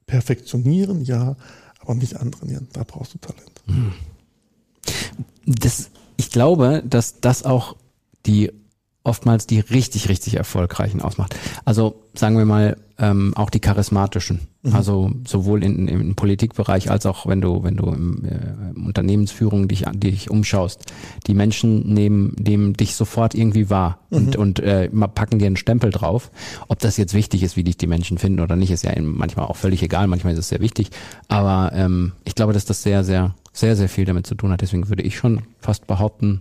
perfektionieren, 0.06 1.04
ja, 1.04 1.37
aber 1.80 1.94
nicht 1.94 2.16
antrainieren. 2.16 2.68
Da 2.73 2.84
brauchst 2.84 3.14
du 3.14 3.18
Talent. 3.18 3.62
Das, 5.46 5.90
ich 6.16 6.30
glaube, 6.30 6.82
dass 6.87 7.20
das 7.20 7.44
auch 7.44 7.76
die 8.26 8.52
oftmals 9.04 9.46
die 9.46 9.61
richtig, 9.61 10.08
richtig 10.08 10.34
erfolgreichen 10.34 11.02
ausmacht. 11.02 11.37
Also 11.64 12.02
sagen 12.14 12.38
wir 12.38 12.46
mal, 12.46 12.78
ähm, 12.98 13.32
auch 13.36 13.50
die 13.50 13.60
charismatischen. 13.60 14.40
Also 14.72 15.10
sowohl 15.26 15.62
in, 15.62 15.88
im 15.88 16.14
Politikbereich 16.14 16.90
als 16.90 17.04
auch 17.06 17.26
wenn 17.26 17.40
du, 17.40 17.62
wenn 17.64 17.76
du 17.76 17.86
im, 17.90 18.24
äh, 18.24 18.78
Unternehmensführung 18.78 19.68
dich, 19.68 19.86
an- 19.86 20.00
dich 20.00 20.30
umschaust. 20.30 20.80
Die 21.26 21.34
Menschen 21.34 21.92
nehmen, 21.92 22.34
nehmen 22.38 22.72
dich 22.74 22.94
sofort 22.94 23.34
irgendwie 23.34 23.68
wahr 23.68 23.98
und, 24.10 24.36
und 24.36 24.60
äh, 24.60 24.88
packen 24.88 25.38
dir 25.38 25.46
einen 25.46 25.56
Stempel 25.56 25.90
drauf. 25.90 26.30
Ob 26.68 26.78
das 26.78 26.96
jetzt 26.96 27.14
wichtig 27.14 27.42
ist, 27.42 27.56
wie 27.56 27.64
dich 27.64 27.76
die 27.76 27.86
Menschen 27.86 28.16
finden 28.16 28.40
oder 28.40 28.56
nicht, 28.56 28.70
ist 28.70 28.84
ja 28.84 28.92
manchmal 29.02 29.46
auch 29.46 29.56
völlig 29.56 29.82
egal. 29.82 30.06
Manchmal 30.06 30.32
ist 30.32 30.38
es 30.38 30.48
sehr 30.48 30.60
wichtig. 30.60 30.90
Aber 31.28 31.72
ähm, 31.74 32.12
ich 32.24 32.34
glaube, 32.34 32.52
dass 32.52 32.64
das 32.64 32.82
sehr, 32.82 33.04
sehr, 33.04 33.34
sehr, 33.52 33.76
sehr 33.76 33.88
viel 33.88 34.04
damit 34.04 34.26
zu 34.26 34.34
tun 34.34 34.50
hat. 34.52 34.62
Deswegen 34.62 34.88
würde 34.88 35.02
ich 35.02 35.16
schon 35.16 35.42
fast 35.58 35.86
behaupten, 35.86 36.40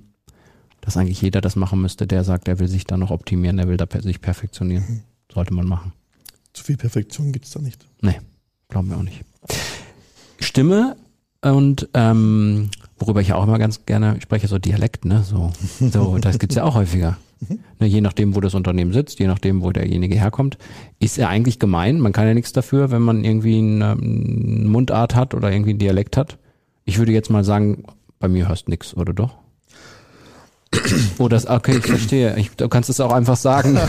dass 0.82 0.98
eigentlich 0.98 1.22
jeder 1.22 1.42
das 1.42 1.56
machen 1.56 1.82
müsste, 1.82 2.08
der 2.08 2.24
sagt, 2.24 2.48
er 2.48 2.60
will 2.60 2.68
sich 2.68 2.86
da 2.86 2.96
noch 2.98 3.10
optimieren, 3.12 3.58
er 3.60 3.68
will 3.68 3.78
da 3.78 3.88
sich 4.02 4.22
perfektionieren. 4.22 5.04
Sollte 5.34 5.54
man 5.54 5.66
machen. 5.66 5.94
Zu 6.54 6.64
viel 6.64 6.78
Perfektion 6.78 7.32
gibt's 7.32 7.52
da 7.52 7.60
nicht. 7.60 7.86
Nee, 8.02 8.20
glauben 8.70 8.90
wir 8.90 8.98
auch 8.98 9.04
nicht. 9.04 9.24
Stimme 10.40 10.96
und 11.42 11.90
ähm, 11.94 12.70
worüber 12.98 13.22
ich 13.22 13.30
ja 13.30 13.36
auch 13.36 13.44
immer 13.44 13.60
ganz 13.60 13.86
gerne 13.86 14.22
spreche, 14.22 14.48
so 14.48 14.60
Dialekt, 14.60 15.06
ne? 15.06 15.24
So, 15.24 15.52
so 15.80 16.18
das 16.18 16.40
gibt's 16.40 16.56
ja 16.56 16.64
auch 16.64 16.76
häufiger. 16.76 17.18
Ne, 17.80 17.88
je 17.88 18.02
nachdem, 18.02 18.36
wo 18.36 18.40
das 18.40 18.54
Unternehmen 18.54 18.94
sitzt, 18.94 19.20
je 19.20 19.28
nachdem, 19.28 19.62
wo 19.62 19.72
derjenige 19.72 20.16
herkommt, 20.16 20.58
ist 21.00 21.18
er 21.18 21.30
eigentlich 21.30 21.60
gemein. 21.60 22.00
Man 22.00 22.14
kann 22.14 22.28
ja 22.28 22.34
nichts 22.34 22.54
dafür, 22.54 22.92
wenn 22.92 23.02
man 23.02 23.24
irgendwie 23.24 23.58
eine, 23.58 23.92
eine 23.92 24.70
Mundart 24.70 25.16
hat 25.16 25.34
oder 25.34 25.52
irgendwie 25.52 25.72
einen 25.72 25.80
Dialekt 25.80 26.16
hat. 26.16 26.38
Ich 26.86 26.98
würde 27.00 27.12
jetzt 27.12 27.30
mal 27.30 27.44
sagen, 27.44 27.84
bei 28.20 28.28
mir 28.28 28.48
hörst 28.48 28.70
nix, 28.70 28.96
oder 28.96 29.14
doch? 29.14 29.36
Oh, 31.20 31.28
das, 31.28 31.46
okay, 31.48 31.78
ich 31.78 31.86
verstehe. 31.86 32.36
Ich, 32.38 32.50
du 32.52 32.68
kannst 32.68 32.90
es 32.90 33.00
auch 33.00 33.12
einfach 33.12 33.38
sagen. 33.38 33.74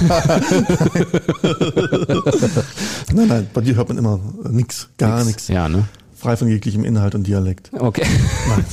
Nein, 3.12 3.28
nein, 3.28 3.46
bei 3.52 3.60
dir 3.60 3.74
hört 3.76 3.88
man 3.88 3.98
immer 3.98 4.18
nichts, 4.50 4.88
gar 4.98 5.24
nichts. 5.24 5.48
Ja, 5.48 5.68
ne? 5.68 5.84
Frei 6.14 6.36
von 6.36 6.48
jeglichem 6.48 6.84
Inhalt 6.84 7.14
und 7.14 7.26
Dialekt. 7.26 7.70
Okay. 7.74 8.06
Nein. 8.48 8.64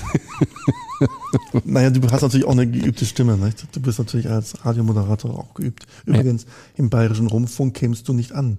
naja, 1.66 1.90
du 1.90 2.02
hast 2.10 2.22
natürlich 2.22 2.46
auch 2.46 2.52
eine 2.54 2.66
geübte 2.68 3.06
Stimme, 3.06 3.38
nicht? 3.38 3.66
Du 3.76 3.82
bist 3.82 4.00
natürlich 4.00 4.30
als 4.30 4.66
Radiomoderator 4.66 5.38
auch 5.38 5.54
geübt. 5.54 5.86
Übrigens, 6.06 6.46
im 6.76 6.90
bayerischen 6.90 7.28
Rundfunk 7.28 7.74
kämst 7.74 8.08
du 8.08 8.14
nicht 8.14 8.32
an. 8.32 8.58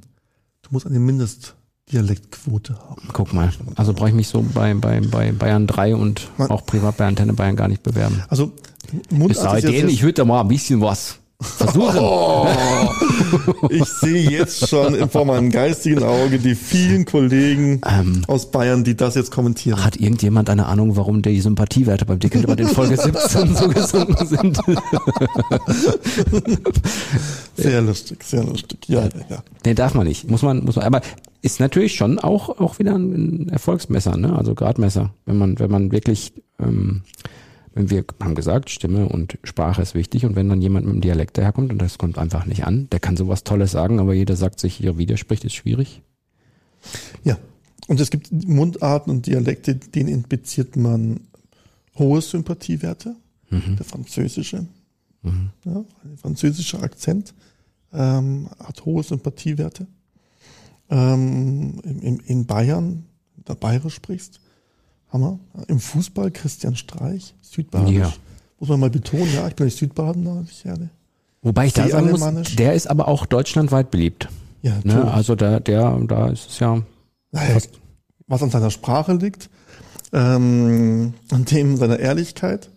Du 0.63 0.69
musst 0.71 0.87
eine 0.87 0.99
Mindestdialektquote 0.99 2.77
haben. 2.79 3.03
Guck 3.13 3.33
mal. 3.33 3.51
Also 3.77 3.95
brauche 3.95 4.09
ich 4.11 4.15
mich 4.15 4.29
so 4.29 4.43
bei, 4.55 4.75
bei, 4.75 5.01
bei 5.01 5.33
Bayern 5.33 5.67
3 5.67 5.95
und 5.97 6.29
Man- 6.37 6.51
auch 6.51 6.67
privat 6.67 6.97
bei 6.99 7.07
Antenne 7.07 7.33
Bayern 7.33 7.57
gar 7.57 7.69
nicht 7.69 7.83
bewerben. 7.83 8.23
Also, 8.29 8.53
Sage 9.35 9.59
ist 9.59 9.65
jetzt- 9.65 9.75
denen, 9.75 9.89
ich 9.89 10.03
würde 10.03 10.15
da 10.15 10.25
mal 10.25 10.41
ein 10.43 10.49
bisschen 10.49 10.81
was 10.81 11.17
versuchen. 11.41 11.99
Oh, 11.99 12.47
ich 13.69 13.85
sehe 13.85 14.31
jetzt 14.31 14.69
schon 14.69 15.09
vor 15.11 15.25
meinem 15.25 15.51
geistigen 15.51 16.05
Auge 16.05 16.39
die 16.39 16.55
vielen 16.55 17.05
Kollegen 17.05 17.81
Ähm. 17.85 18.23
aus 18.29 18.53
Bayern, 18.53 18.85
die 18.85 18.97
das 18.97 19.17
jetzt 19.17 19.33
kommentieren. 19.33 19.85
Hat 19.85 19.97
irgendjemand 19.97 20.49
eine 20.51 20.67
Ahnung, 20.67 20.95
warum 20.97 21.21
die 21.21 21.41
Sympathiewerte 21.41 22.05
beim 22.07 22.21
Dickeldebatt 22.21 22.61
in 22.61 22.69
Folge 22.69 22.97
17 22.97 23.57
so 23.57 23.69
gesunken 23.69 24.27
sind? 24.27 24.61
Sehr 27.57 27.83
lustig, 27.83 28.23
sehr 28.25 28.45
lustig. 28.45 28.79
Ja, 28.89 29.03
ja, 29.05 29.09
ja. 29.29 29.43
Nee, 29.65 29.75
darf 29.75 29.95
man 29.95 30.07
nicht. 30.07 30.31
Muss 30.31 30.43
man, 30.43 30.65
muss 30.65 30.77
man, 30.77 30.85
aber 30.85 31.01
ist 31.43 31.61
natürlich 31.61 31.95
schon 31.97 32.19
auch, 32.19 32.49
auch 32.61 32.79
wieder 32.79 32.95
ein 32.95 33.49
Erfolgsmesser, 33.49 34.17
ne? 34.17 34.37
Also 34.37 34.55
Gradmesser. 34.55 35.13
Wenn 35.27 35.39
man, 35.39 35.59
wenn 35.59 35.71
man 35.71 35.93
wirklich, 35.93 36.33
ähm, 36.61 37.03
wir 37.75 38.05
haben 38.21 38.35
gesagt, 38.35 38.71
Stimme 38.71 39.09
und 39.09 39.39
Sprache 39.45 39.83
ist 39.83 39.95
wichtig 39.95 40.25
und 40.25 40.37
wenn 40.37 40.49
dann 40.49 40.61
jemand 40.61 40.87
mit 40.87 40.93
einem 40.93 41.01
Dialekt 41.01 41.39
daherkommt 41.39 41.73
und 41.73 41.79
das 41.81 41.99
kommt 41.99 42.19
einfach 42.19 42.47
nicht 42.47 42.65
an, 42.65 42.89
der 42.91 43.01
kann 43.01 43.17
sowas 43.17 43.45
Tolles 43.45 43.71
sagen, 43.71 44.01
aber 44.01 44.15
jeder 44.15 44.37
sagt 44.37 44.61
sich, 44.61 44.75
hier 44.75 44.99
widerspricht, 44.99 45.45
ist 45.45 45.55
schwierig. 45.55 46.03
Ja. 47.25 47.39
Und 47.89 48.01
es 48.01 48.11
gibt 48.11 48.31
Mundarten 48.33 49.11
und 49.11 49.27
Dialekte, 49.27 49.75
denen 49.75 50.09
impliziert 50.09 50.77
man 50.77 51.21
hohe 51.99 52.21
Sympathiewerte. 52.21 53.17
Der 53.51 53.85
französische, 53.85 54.67
ja, 55.23 55.85
ein 56.05 56.17
französischer 56.17 56.83
Akzent 56.83 57.35
ähm, 57.93 58.49
hat 58.59 58.87
hohe 58.87 59.03
Sympathiewerte. 59.03 59.87
Ähm, 60.89 61.81
in, 61.85 61.99
in, 62.01 62.21
in 62.21 62.47
Bayern, 62.47 63.05
wenn 63.37 63.45
du 63.45 63.55
bayerisch 63.55 63.95
sprichst, 63.95 64.41
Hammer. 65.13 65.39
Im 65.69 65.79
Fußball 65.79 66.31
Christian 66.31 66.77
Streich, 66.77 67.35
Südbadisch. 67.41 67.95
Ja. 67.95 68.13
Muss 68.59 68.69
man 68.69 68.81
mal 68.81 68.91
betonen, 68.91 69.33
ja, 69.35 69.49
ich 69.49 69.55
bin 69.55 69.67
nicht 69.67 69.79
Südbadener, 69.79 70.45
ich 70.49 70.65
ja, 70.65 70.75
Wobei 71.43 71.67
ich 71.67 71.73
da 71.73 71.89
sagen 71.89 72.11
muss, 72.11 72.55
der 72.55 72.75
ist 72.75 72.87
aber 72.87 73.09
auch 73.09 73.27
deutschlandweit 73.27 73.91
beliebt. 73.91 74.29
ja 74.63 74.79
Ne? 74.85 75.13
Also 75.13 75.35
der, 75.35 75.59
der, 75.61 75.99
da 76.07 76.29
ist 76.29 76.51
es 76.51 76.59
ja, 76.61 76.81
Naja, 77.33 77.59
was 78.29 78.43
an 78.43 78.51
seiner 78.51 78.71
Sprache 78.71 79.15
liegt, 79.15 79.51
ähm, 80.13 81.15
an 81.31 81.45
dem 81.45 81.77
seiner 81.77 81.99
Ehrlichkeit 81.99 82.71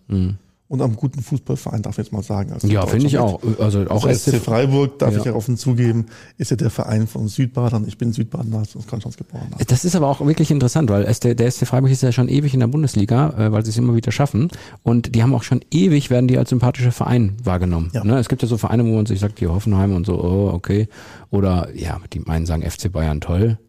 und 0.67 0.81
am 0.81 0.95
guten 0.95 1.21
Fußballverein, 1.21 1.83
darf 1.83 1.93
ich 1.93 2.05
jetzt 2.05 2.11
mal 2.11 2.23
sagen. 2.23 2.51
Also 2.51 2.67
ja, 2.67 2.85
finde 2.87 3.05
ich 3.05 3.19
auch. 3.19 3.39
Also 3.59 3.81
auch 3.87 4.05
Also 4.05 4.31
SC 4.31 4.37
Freiburg, 4.41 4.97
darf 4.97 5.13
Ja. 5.13 5.19
ich 5.19 5.25
ja 5.25 5.33
offen 5.33 5.57
zugeben, 5.57 6.07
ist 6.37 6.49
ja 6.49 6.57
der 6.57 6.71
Verein 6.71 7.05
von 7.05 7.27
Südbadern. 7.27 7.85
Ich 7.87 7.99
bin 7.99 8.13
Südbadener, 8.13 8.59
also 8.59 8.79
aus 8.79 8.87
Konstanz 8.87 9.15
geboren. 9.15 9.47
Das 9.67 9.85
ist 9.85 9.95
aber 9.95 10.07
auch 10.07 10.25
wirklich 10.25 10.49
interessant, 10.49 10.89
weil 10.89 11.05
SC, 11.13 11.35
der 11.37 11.51
SC 11.51 11.67
Freiburg 11.67 11.91
ist 11.91 12.01
ja 12.01 12.11
schon 12.11 12.29
ewig 12.29 12.53
in 12.55 12.61
der 12.61 12.67
Bundesliga, 12.67 13.29
äh, 13.37 13.51
weil 13.51 13.63
sie 13.63 13.69
es 13.69 13.77
immer 13.77 13.95
wieder 13.95 14.11
schaffen. 14.11 14.49
Und 14.81 15.13
die 15.13 15.21
haben 15.21 15.35
auch 15.35 15.43
schon 15.43 15.61
ewig, 15.71 16.09
werden 16.09 16.27
die 16.27 16.37
als 16.37 16.49
sympathischer 16.49 16.91
Verein 16.91 17.37
wahrgenommen. 17.43 17.91
Ja. 17.93 18.03
Ne? 18.03 18.17
Es 18.17 18.27
gibt 18.27 18.41
ja 18.41 18.47
so 18.47 18.57
Vereine, 18.57 18.83
wo 18.85 18.95
man 18.95 19.05
sich 19.05 19.19
sagt, 19.19 19.39
die 19.41 19.47
Hoffenheim 19.47 19.95
und 19.95 20.05
so, 20.07 20.19
oh, 20.19 20.49
okay. 20.51 20.87
Oder 21.29 21.69
ja, 21.75 21.99
die 22.11 22.21
meinen 22.21 22.47
sagen 22.47 22.63
FC 22.63 22.91
Bayern 22.91 23.21
toll. 23.21 23.59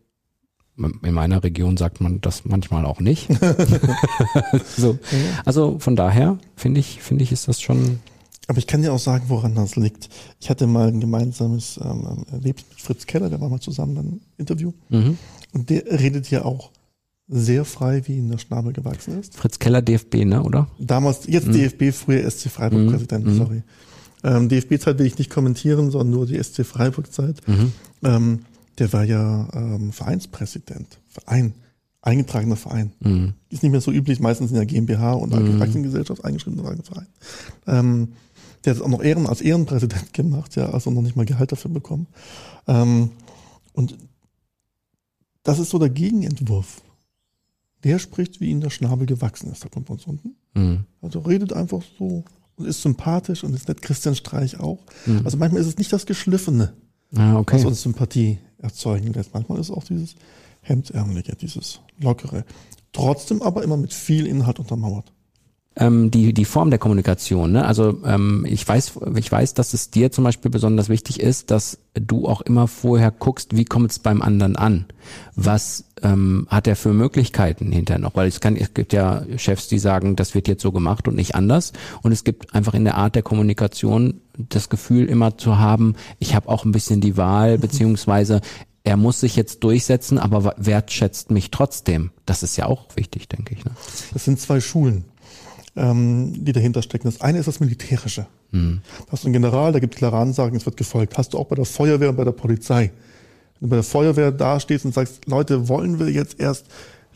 In 0.78 1.14
meiner 1.14 1.42
Region 1.42 1.76
sagt 1.76 2.00
man 2.00 2.21
das 2.21 2.45
manchmal 2.45 2.85
auch 2.85 3.00
nicht. 3.00 3.28
so. 4.76 4.99
Also 5.45 5.78
von 5.78 5.97
daher 5.97 6.38
finde 6.54 6.80
ich, 6.80 7.00
finde 7.02 7.25
ich, 7.25 7.33
ist 7.33 7.49
das 7.49 7.61
schon. 7.61 8.00
Aber 8.47 8.59
ich 8.59 8.66
kann 8.66 8.83
dir 8.83 8.92
auch 8.92 8.99
sagen, 8.99 9.25
woran 9.28 9.54
das 9.54 9.76
liegt. 9.76 10.09
Ich 10.38 10.50
hatte 10.50 10.66
mal 10.66 10.88
ein 10.88 11.00
gemeinsames 11.00 11.80
ähm, 11.83 12.25
Erlebnis 12.30 12.66
mit 12.71 12.80
Fritz 12.80 13.06
Keller, 13.06 13.30
der 13.30 13.40
war 13.40 13.49
mal 13.49 13.61
zusammen 13.61 13.95
beim 13.95 14.21
Interview. 14.37 14.73
Mhm. 14.90 15.18
Und 15.52 15.71
der 15.71 15.87
redet 15.87 16.30
ja 16.30 16.45
auch 16.45 16.71
sehr 17.28 17.64
frei, 17.64 18.02
wie 18.06 18.18
ihm 18.18 18.30
der 18.30 18.38
Schnabel 18.38 18.73
gewachsen 18.73 19.18
ist. 19.18 19.35
Fritz 19.35 19.59
Keller 19.59 19.83
DFB, 19.83 20.25
ne, 20.25 20.42
oder? 20.42 20.68
Damals, 20.78 21.26
jetzt 21.26 21.49
DFB, 21.49 21.92
früher 21.92 22.30
SC 22.30 22.50
Freiburg-Präsident, 22.50 23.26
sorry. 23.37 23.62
Ähm, 24.23 24.49
DFB-Zeit 24.49 24.99
will 24.99 25.06
ich 25.06 25.18
nicht 25.18 25.30
kommentieren, 25.30 25.90
sondern 25.90 26.11
nur 26.11 26.26
die 26.26 26.42
SC 26.42 26.64
Freiburg-Zeit. 26.64 27.40
Ähm, 28.04 28.40
der 28.78 28.92
war 28.92 29.04
ja 29.04 29.49
ähm, 29.54 29.92
Vereinspräsident. 29.92 30.99
Verein, 31.09 31.54
eingetragener 32.02 32.56
Verein. 32.56 32.92
Ist 33.49 33.62
nicht 33.62 33.73
mehr 33.73 33.80
so 33.80 33.90
üblich, 33.90 34.21
meistens 34.21 34.50
in 34.50 34.56
der 34.56 34.66
GmbH 34.66 35.12
und 35.14 35.33
Aktiengesellschaft 35.61 36.25
eingeschriebener 36.25 36.76
Verein. 36.83 37.06
Ähm, 37.66 38.09
der 38.64 38.73
hat 38.73 38.78
es 38.78 38.83
auch 38.83 38.88
noch 38.88 39.02
Ehren, 39.02 39.26
als 39.26 39.40
Ehrenpräsident 39.40 40.12
gemacht, 40.12 40.56
ja, 40.56 40.71
also 40.71 40.90
noch 40.90 41.02
nicht 41.02 41.16
mal 41.16 41.25
Gehalt 41.26 41.52
dafür 41.52 41.71
bekommen. 41.71 42.06
Ähm, 42.66 43.11
und 43.73 43.97
das 45.42 45.59
ist 45.59 45.71
so 45.71 45.78
der 45.78 45.90
Gegenentwurf. 45.90 46.83
Der 47.85 47.99
spricht, 47.99 48.40
wie 48.40 48.50
ihm 48.50 48.61
der 48.61 48.71
Schnabel 48.71 49.06
gewachsen 49.06 49.52
ist. 49.52 49.64
Da 49.64 49.68
kommt 49.68 49.87
von 49.87 49.97
uns 49.97 50.06
unten. 50.06 50.35
Mhm. 50.54 50.85
Also 51.02 51.21
redet 51.21 51.52
einfach 51.52 51.83
so 51.99 52.25
und 52.56 52.66
ist 52.66 52.83
sympathisch 52.83 53.45
und 53.45 53.54
ist 53.54 53.68
nett. 53.68 53.83
Christian 53.83 54.16
Streich 54.16 54.59
auch. 54.59 54.78
Mhm. 55.04 55.23
Also 55.25 55.37
manchmal 55.37 55.61
ist 55.61 55.68
es 55.68 55.78
nicht 55.78 55.92
das 55.92 56.06
Geschliffene, 56.06 56.73
Ah, 57.14 57.37
okay. 57.38 57.56
was 57.56 57.64
uns 57.64 57.83
Sympathie 57.83 58.38
erzeugen 58.59 59.13
lässt. 59.13 59.35
Manchmal 59.35 59.59
ist 59.59 59.71
auch 59.71 59.85
dieses 59.85 60.15
Hemdärmelige, 60.63 61.37
dieses 61.37 61.81
Lockere. 61.99 62.45
Trotzdem 62.93 63.43
aber 63.43 63.63
immer 63.63 63.77
mit 63.77 63.93
viel 63.93 64.27
Inhalt 64.27 64.59
untermauert. 64.59 65.13
Ähm, 65.76 66.11
die, 66.11 66.33
die 66.33 66.45
Form 66.45 66.71
der 66.71 66.78
Kommunikation. 66.78 67.52
Ne? 67.52 67.64
Also 67.64 67.99
ähm, 68.04 68.47
ich 68.49 68.66
weiß, 68.66 68.99
ich 69.16 69.30
weiß, 69.30 69.54
dass 69.54 69.75
es 69.75 69.90
dir 69.90 70.11
zum 70.11 70.25
Beispiel 70.25 70.50
besonders 70.50 70.88
wichtig 70.88 71.21
ist, 71.21 71.50
dass 71.50 71.78
du 71.95 72.26
auch 72.26 72.40
immer 72.40 72.66
vorher 72.66 73.11
guckst, 73.11 73.56
wie 73.56 73.64
kommt 73.64 73.90
es 73.90 73.99
beim 73.99 74.23
anderen 74.23 74.56
an? 74.56 74.87
Was 75.35 75.85
ähm, 76.02 76.47
hat 76.50 76.66
er 76.66 76.76
für 76.76 76.92
Möglichkeiten 76.92 77.73
hinterher 77.73 78.00
noch? 78.00 78.16
Weil 78.16 78.28
es 78.28 78.40
kann, 78.40 78.56
es 78.56 78.73
gibt 78.73 78.92
ja 78.92 79.23
Chefs, 79.37 79.68
die 79.68 79.78
sagen, 79.78 80.16
das 80.16 80.35
wird 80.35 80.49
jetzt 80.49 80.62
so 80.62 80.73
gemacht 80.73 81.09
und 81.09 81.14
nicht 81.14 81.35
anders. 81.35 81.73
Und 82.02 82.12
es 82.12 82.25
gibt 82.25 82.54
einfach 82.54 82.75
in 82.75 82.85
der 82.85 82.97
Art 82.97 83.14
der 83.14 83.23
Kommunikation 83.23 84.21
das 84.37 84.68
Gefühl 84.71 85.06
immer 85.06 85.37
zu 85.37 85.59
haben, 85.59 85.95
ich 86.18 86.35
habe 86.35 86.49
auch 86.49 86.64
ein 86.64 86.73
bisschen 86.73 87.00
die 87.00 87.16
Wahl, 87.16 87.59
beziehungsweise 87.59 88.40
er 88.87 88.97
muss 88.97 89.18
sich 89.18 89.35
jetzt 89.35 89.64
durchsetzen, 89.64 90.16
aber 90.18 90.54
wertschätzt 90.59 91.33
mich 91.33 91.50
trotzdem. 91.50 92.11
Das 92.25 92.45
ist 92.45 92.56
ja 92.56 92.66
auch 92.66 92.85
wichtig, 92.95 93.28
denke 93.28 93.52
ich. 93.54 93.64
Ne? 93.64 93.73
Das 94.12 94.25
sind 94.25 94.38
zwei 94.38 94.61
Schulen, 94.61 95.04
ähm, 95.76 96.45
die 96.45 96.52
dahinter 96.52 96.83
stecken. 96.83 97.09
Das 97.09 97.21
eine 97.21 97.38
ist 97.38 97.47
das 97.47 97.61
Militärische. 97.61 98.26
Hm. 98.52 98.80
Da 99.06 99.12
hast 99.12 99.25
du 99.25 99.28
einen 99.28 99.35
General, 99.35 99.73
der 99.73 99.80
gibt 99.80 99.97
klare 99.97 100.16
Ansagen, 100.16 100.56
es 100.56 100.66
wird 100.66 100.76
gefolgt. 100.76 101.18
Hast 101.18 101.35
du 101.35 101.38
auch 101.38 101.47
bei 101.47 101.56
der 101.56 101.64
Feuerwehr 101.64 102.11
und 102.11 102.16
bei 102.16 102.25
der 102.25 102.33
Polizei. 102.33 102.90
Wenn 103.61 103.68
du 103.68 103.71
bei 103.71 103.76
der 103.76 103.83
Feuerwehr 103.85 104.33
dastehst 104.33 104.85
und 104.85 104.95
sagst, 104.95 105.26
Leute, 105.26 105.68
wollen 105.68 105.99
wir 105.99 106.11
jetzt 106.11 106.40
erst 106.40 106.66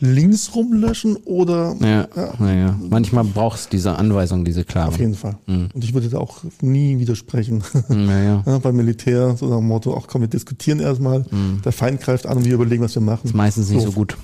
links 0.03 0.55
rumlöschen 0.55 1.17
oder 1.27 1.77
Ja, 1.81 2.09
ja. 2.17 2.53
ja. 2.55 2.79
Manchmal 2.89 3.25
brauchst 3.25 3.67
du 3.67 3.71
diese 3.73 3.97
Anweisung, 3.97 4.45
diese 4.47 4.65
klare. 4.65 4.89
auf 4.89 4.99
jeden 4.99 5.15
Fall. 5.15 5.37
Und 5.47 5.73
ich 5.77 5.93
würde 5.93 6.09
da 6.09 6.19
auch 6.19 6.39
nie 6.63 6.99
widersprechen. 6.99 7.63
Ja, 7.91 8.43
ja. 8.47 8.59
Beim 8.59 8.77
Militär, 8.77 9.37
so 9.37 9.47
nach 9.49 9.59
dem 9.59 9.69
Motto, 9.69 9.95
ach 9.97 10.07
komm, 10.07 10.23
wir 10.23 10.29
diskutieren 10.29 10.81
erstmal, 10.81 11.25
der 11.65 11.73
Feind 11.73 12.01
greift 12.01 12.27
an 12.27 12.39
und 12.39 12.45
wir 12.47 12.55
überlegen, 12.55 12.83
was 12.83 12.95
wir 12.95 13.03
machen. 13.03 13.27
Ist 13.27 13.35
meistens 13.35 13.69
nicht 13.69 13.83
so 13.83 13.93
gut. 13.93 14.17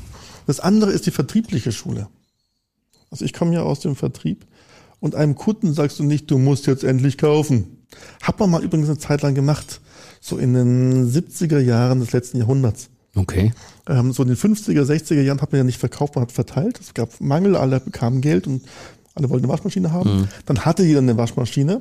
Das 0.46 0.60
andere 0.60 0.92
ist 0.92 1.04
die 1.06 1.10
vertriebliche 1.10 1.72
Schule. 1.72 2.08
Also 3.10 3.24
ich 3.24 3.32
komme 3.32 3.54
ja 3.54 3.62
aus 3.62 3.80
dem 3.80 3.96
Vertrieb 3.96 4.46
und 5.00 5.14
einem 5.14 5.34
Kunden 5.34 5.72
sagst 5.72 5.98
du 5.98 6.04
nicht, 6.04 6.30
du 6.30 6.38
musst 6.38 6.66
jetzt 6.66 6.84
endlich 6.84 7.18
kaufen. 7.18 7.78
Hat 8.22 8.38
man 8.40 8.50
mal 8.50 8.64
übrigens 8.64 8.88
eine 8.88 8.98
Zeit 8.98 9.22
lang 9.22 9.34
gemacht, 9.34 9.80
so 10.20 10.38
in 10.38 10.54
den 10.54 11.10
70er 11.10 11.58
Jahren 11.60 12.00
des 12.00 12.12
letzten 12.12 12.38
Jahrhunderts. 12.38 12.88
Okay. 13.14 13.52
Ähm, 13.88 14.12
so 14.12 14.22
in 14.22 14.28
den 14.28 14.36
50er, 14.36 14.82
60er 14.82 15.22
Jahren 15.22 15.40
hat 15.40 15.52
man 15.52 15.60
ja 15.60 15.64
nicht 15.64 15.78
verkauft, 15.78 16.16
man 16.16 16.22
hat 16.22 16.32
verteilt. 16.32 16.78
Es 16.80 16.92
gab 16.94 17.20
Mangel, 17.20 17.56
alle 17.56 17.80
bekamen 17.80 18.20
Geld 18.20 18.46
und 18.46 18.62
alle 19.14 19.30
wollten 19.30 19.44
eine 19.46 19.52
Waschmaschine 19.52 19.92
haben. 19.92 20.28
Dann 20.44 20.64
hatte 20.66 20.82
jeder 20.82 20.98
eine 20.98 21.16
Waschmaschine. 21.16 21.80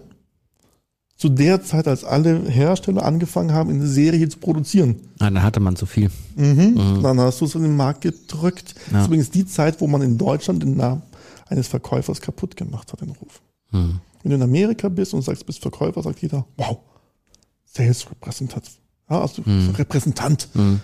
Zu 1.18 1.30
der 1.30 1.64
Zeit, 1.64 1.88
als 1.88 2.04
alle 2.04 2.42
Hersteller 2.50 3.04
angefangen 3.06 3.54
haben, 3.54 3.70
in 3.70 3.86
Serie 3.88 4.28
zu 4.28 4.38
produzieren. 4.38 4.98
Ah, 5.20 5.30
dann 5.30 5.44
hatte 5.44 5.62
man 5.62 5.78
zu 5.78 5.86
viel. 5.86 6.12
Mhm. 6.36 7.02
Dann 7.02 7.20
hast 7.22 7.40
du 7.40 7.46
es 7.46 7.56
in 7.56 7.64
den 7.64 7.76
Markt 7.78 8.02
gedrückt. 8.02 8.76
Das 8.86 8.92
Ja. 8.94 9.00
ist 9.02 9.08
übrigens 9.08 9.30
die 9.32 9.46
Zeit, 9.46 9.80
wo 9.80 9.88
man 9.88 10.02
in 10.02 10.18
Deutschland 10.18 10.62
den 10.62 10.76
Namen 10.76 11.04
eines 11.46 11.68
Verkäufers 11.68 12.22
kaputt 12.22 12.56
gemacht 12.56 12.92
hat, 12.92 13.02
den 13.02 13.12
Ruf. 13.12 13.42
Hm. 13.72 14.00
Wenn 14.24 14.30
du 14.32 14.36
in 14.38 14.44
Amerika 14.44 14.90
bist 14.90 15.14
und 15.14 15.22
sagst, 15.22 15.44
du 15.44 15.46
bist 15.46 15.62
Verkäufer, 15.62 16.02
sagt 16.02 16.22
jeder, 16.22 16.46
wow, 16.58 16.80
Sales 17.66 18.10
Representant. 18.10 18.72
Ja, 19.10 19.22
also 19.22 19.44
Repräsentant. 19.46 20.48
Hm. 20.54 20.80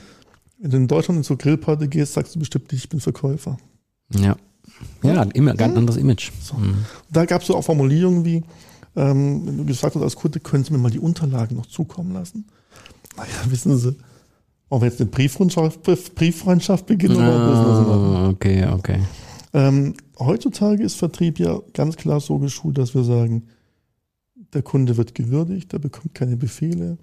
Wenn 0.60 0.72
du 0.72 0.78
in 0.78 0.88
Deutschland 0.88 1.18
in 1.18 1.24
so 1.24 1.36
Grillparty 1.36 1.88
gehst, 1.88 2.14
sagst 2.14 2.36
du 2.36 2.40
bestimmt 2.40 2.72
nicht, 2.72 2.84
ich 2.84 2.90
bin 2.90 3.00
Verkäufer. 3.00 3.58
Ja. 4.14 4.36
Ja, 5.02 5.24
immer 5.24 5.56
ganz 5.56 5.76
anderes 5.76 5.98
Image. 5.98 6.32
So. 6.42 6.56
Da 7.10 7.26
gab 7.26 7.42
es 7.42 7.48
so 7.48 7.56
auch 7.56 7.64
Formulierungen 7.64 8.26
wie, 8.26 8.44
ähm, 8.96 9.46
wenn 9.46 9.58
du 9.58 9.66
gesagt 9.66 9.96
hast 9.96 10.04
als 10.04 10.16
Kunde, 10.16 10.40
können 10.40 10.64
Sie 10.64 10.72
mir 10.72 10.78
mal 10.78 10.92
die 10.92 11.00
Unterlagen 11.00 11.56
noch 11.56 11.66
zukommen 11.66 12.14
lassen? 12.14 12.46
Naja, 13.18 13.30
wissen 13.50 13.78
Sie, 13.78 13.96
wollen 14.70 14.82
wir 14.84 14.88
jetzt 14.88 15.02
eine 15.02 15.10
Brieffreundschaft, 15.10 15.82
Brieffreundschaft 16.16 16.86
beginnen 16.86 17.18
oder? 17.18 17.32
Ah, 17.32 18.30
okay, 18.30 18.66
okay. 18.68 19.00
Ähm, 19.54 19.96
heutzutage 20.18 20.84
ist 20.84 20.96
Vertrieb 20.96 21.40
ja 21.40 21.60
ganz 21.74 21.98
klar 21.98 22.20
so 22.20 22.40
geschult, 22.40 22.78
dass 22.78 22.96
wir 22.96 23.04
sagen, 23.04 23.48
der 24.54 24.62
Kunde 24.62 24.98
wird 24.98 25.16
gewürdigt, 25.16 25.74
er 25.74 25.80
bekommt 25.80 26.16
keine 26.16 26.38
Befehle, 26.38 26.98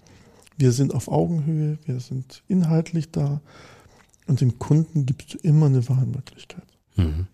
wir 0.56 0.72
sind 0.72 0.94
auf 0.94 1.08
Augenhöhe, 1.08 1.78
wir 1.84 2.00
sind 2.00 2.42
inhaltlich 2.48 3.10
da 3.10 3.40
und 4.26 4.40
dem 4.40 4.58
Kunden 4.58 5.06
gibst 5.06 5.34
du 5.34 5.38
immer 5.38 5.66
eine 5.66 5.88
Wahlmöglichkeit. 5.88 6.66
Mhm. 6.96 7.26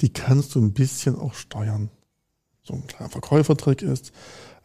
Die 0.00 0.08
kannst 0.08 0.54
du 0.54 0.60
ein 0.60 0.72
bisschen 0.72 1.16
auch 1.16 1.34
steuern. 1.34 1.90
So 2.62 2.74
ein 2.74 2.86
kleiner 2.86 3.10
Verkäufertrick 3.10 3.82
ist, 3.82 4.12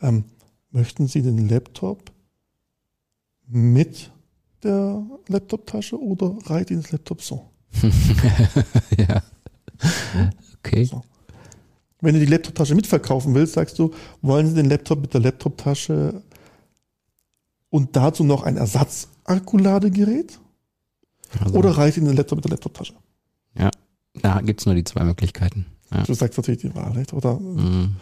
ähm, 0.01 0.23
möchten 0.71 1.07
Sie 1.07 1.21
den 1.21 1.47
Laptop 1.49 2.11
mit 3.47 4.11
der 4.63 5.05
Laptoptasche 5.27 6.01
oder 6.01 6.37
reiht 6.45 6.71
Ihnen 6.71 6.81
das 6.81 6.91
Laptop 6.91 7.21
so? 7.21 7.49
ja. 8.97 9.21
Okay. 10.63 10.83
So. 10.85 11.03
Wenn 12.01 12.13
du 12.15 12.19
die 12.19 12.25
Laptoptasche 12.31 12.75
mitverkaufen 12.75 13.33
willst, 13.35 13.53
sagst 13.53 13.77
du, 13.79 13.91
wollen 14.21 14.47
Sie 14.47 14.53
den 14.55 14.69
Laptop 14.69 15.01
mit 15.01 15.13
der 15.13 15.21
Laptoptasche 15.21 16.21
und 17.69 17.95
dazu 17.95 18.23
noch 18.23 18.43
ein 18.43 18.57
Ersatz-Akkuladegerät? 18.57 20.39
Also, 21.39 21.55
Oder 21.57 21.71
reicht 21.71 21.97
Ihnen 21.97 22.07
der 22.07 22.15
Laptop 22.15 22.37
mit 22.37 22.45
der 22.45 22.51
Laptoptasche? 22.51 22.93
ja, 23.57 23.69
da 24.21 24.41
gibt's 24.41 24.65
nur 24.65 24.75
die 24.75 24.83
zwei 24.83 25.03
Möglichkeiten. 25.03 25.65
Ja. 25.93 26.03
Du 26.03 26.13
sagst 26.13 26.37
natürlich 26.37 26.61
die 26.61 26.73
Wahrheit. 26.75 27.13
Oder 27.13 27.39
Mhm. 27.39 27.95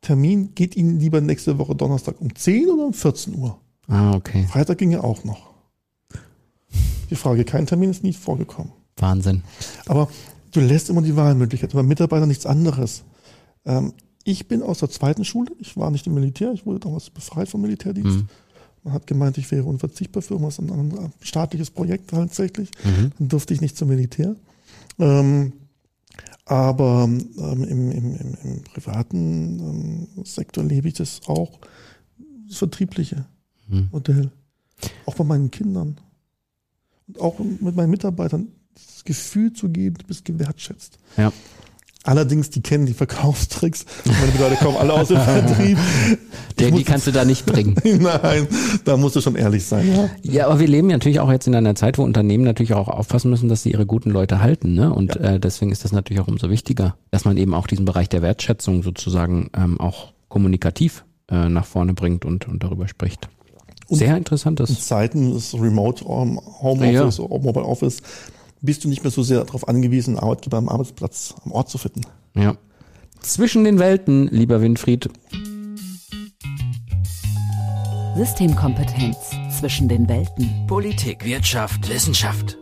Termin 0.00 0.54
geht 0.54 0.76
Ihnen 0.76 1.00
lieber 1.00 1.20
nächste 1.20 1.58
Woche 1.58 1.74
Donnerstag 1.74 2.20
um 2.20 2.34
10 2.34 2.68
oder 2.70 2.84
um 2.86 2.92
14 2.94 3.34
Uhr? 3.34 3.58
Ah, 3.88 4.12
okay. 4.14 4.46
Freitag 4.48 4.78
ging 4.78 4.90
ja 4.92 5.02
auch 5.02 5.24
noch. 5.24 5.50
Die 7.10 7.16
Frage, 7.16 7.44
kein 7.44 7.66
Termin 7.66 7.90
ist 7.90 8.04
nie 8.04 8.12
vorgekommen. 8.12 8.72
Wahnsinn. 8.98 9.42
Aber 9.86 10.08
du 10.50 10.60
lässt 10.60 10.90
immer 10.90 11.02
die 11.02 11.16
Wahlmöglichkeit. 11.16 11.72
Beim 11.72 11.88
Mitarbeiter 11.88 12.26
nichts 12.26 12.46
anderes. 12.46 13.04
Ähm, 13.64 13.92
ich 14.24 14.48
bin 14.48 14.62
aus 14.62 14.78
der 14.78 14.90
zweiten 14.90 15.24
Schule. 15.24 15.52
Ich 15.58 15.76
war 15.76 15.90
nicht 15.90 16.06
im 16.06 16.14
Militär. 16.14 16.52
Ich 16.52 16.66
wurde 16.66 16.80
damals 16.80 17.10
befreit 17.10 17.48
vom 17.48 17.62
Militärdienst. 17.62 18.18
Mhm. 18.18 18.28
Man 18.84 18.92
hat 18.92 19.06
gemeint, 19.06 19.38
ich 19.38 19.50
wäre 19.50 19.64
unverzichtbar 19.64 20.22
für 20.22 20.34
irgendwas, 20.34 20.58
ein, 20.58 20.70
ein 20.70 21.12
staatliches 21.20 21.70
Projekt 21.70 22.10
tatsächlich. 22.10 22.70
Mhm. 22.84 23.12
Dann 23.18 23.28
durfte 23.28 23.54
ich 23.54 23.60
nicht 23.60 23.76
zum 23.76 23.88
Militär. 23.88 24.36
Ähm, 24.98 25.52
aber 26.44 27.04
ähm, 27.04 27.28
im, 27.36 27.90
im, 27.90 27.90
im, 27.90 28.38
im 28.42 28.62
privaten 28.64 30.08
ähm, 30.16 30.24
Sektor 30.24 30.64
lebe 30.64 30.88
ich 30.88 30.94
das 30.94 31.20
auch, 31.26 31.58
das 32.48 32.58
vertriebliche 32.58 33.26
Mhm. 33.68 33.88
Modell. 33.92 34.30
Auch 35.06 35.14
bei 35.14 35.24
meinen 35.24 35.50
Kindern. 35.50 36.00
Und 37.06 37.20
auch 37.20 37.38
mit 37.38 37.76
meinen 37.76 37.90
Mitarbeitern 37.90 38.48
das 38.86 39.04
Gefühl 39.04 39.52
zu 39.52 39.68
geben, 39.68 39.96
du 39.98 40.06
bist 40.06 40.24
gewertschätzt. 40.24 40.98
Ja. 41.16 41.32
Allerdings, 42.04 42.48
die 42.48 42.62
kennen 42.62 42.86
die 42.86 42.94
Verkaufstricks. 42.94 43.84
Meine 44.06 44.32
Mitarbeiter 44.32 44.64
kommen 44.64 44.78
alle 44.78 44.94
aus 44.94 45.08
dem 45.08 45.20
Vertrieb. 45.20 45.76
Der, 46.58 46.70
die 46.70 46.82
kannst 46.82 47.06
du 47.06 47.10
da 47.10 47.24
nicht 47.24 47.44
bringen. 47.44 47.76
Nein, 47.84 48.46
da 48.84 48.96
musst 48.96 49.16
du 49.16 49.20
schon 49.20 49.36
ehrlich 49.36 49.66
sein. 49.66 49.86
Ja. 49.92 50.10
Ja, 50.22 50.46
aber 50.46 50.58
wir 50.58 50.68
leben 50.68 50.88
ja 50.88 50.96
natürlich 50.96 51.20
auch 51.20 51.30
jetzt 51.30 51.46
in 51.46 51.54
einer 51.54 51.74
Zeit, 51.74 51.98
wo 51.98 52.04
Unternehmen 52.04 52.44
natürlich 52.44 52.72
auch 52.72 52.88
aufpassen 52.88 53.30
müssen, 53.30 53.48
dass 53.48 53.62
sie 53.62 53.72
ihre 53.72 53.84
guten 53.84 54.10
Leute 54.10 54.40
halten. 54.40 54.74
Ne? 54.74 54.92
Und 54.92 55.16
äh, 55.16 55.38
deswegen 55.38 55.70
ist 55.70 55.84
das 55.84 55.92
natürlich 55.92 56.22
auch 56.22 56.28
umso 56.28 56.48
wichtiger, 56.48 56.96
dass 57.10 57.24
man 57.24 57.36
eben 57.36 57.52
auch 57.52 57.66
diesen 57.66 57.84
Bereich 57.84 58.08
der 58.08 58.22
Wertschätzung 58.22 58.82
sozusagen 58.82 59.50
ähm, 59.54 59.78
auch 59.78 60.12
kommunikativ 60.28 61.04
äh, 61.30 61.48
nach 61.48 61.66
vorne 61.66 61.94
bringt 61.94 62.24
und, 62.24 62.48
und 62.48 62.62
darüber 62.62 62.88
spricht. 62.88 63.28
Sehr 63.90 64.12
In 64.12 64.18
interessantes. 64.18 64.86
Zeiten 64.86 65.32
des 65.34 65.54
Remote 65.54 66.04
um, 66.04 66.40
Homeoffice 66.62 67.20
oder 67.20 67.42
Mobile 67.42 67.64
Office 67.66 68.02
bist 68.60 68.84
du 68.84 68.88
nicht 68.88 69.02
mehr 69.02 69.10
so 69.10 69.22
sehr 69.22 69.44
darauf 69.44 69.68
angewiesen, 69.68 70.16
einen 70.16 70.24
Arbeitgeber 70.24 70.56
am 70.56 70.68
Arbeitsplatz 70.68 71.34
am 71.44 71.52
Ort 71.52 71.68
zu 71.70 71.78
finden. 71.78 72.02
Ja. 72.34 72.56
Zwischen 73.20 73.64
den 73.64 73.78
Welten, 73.78 74.28
lieber 74.28 74.60
Winfried. 74.60 75.08
Systemkompetenz 78.16 79.16
zwischen 79.58 79.88
den 79.88 80.08
Welten. 80.08 80.66
Politik, 80.66 81.24
Wirtschaft, 81.24 81.88
Wissenschaft. 81.88 82.56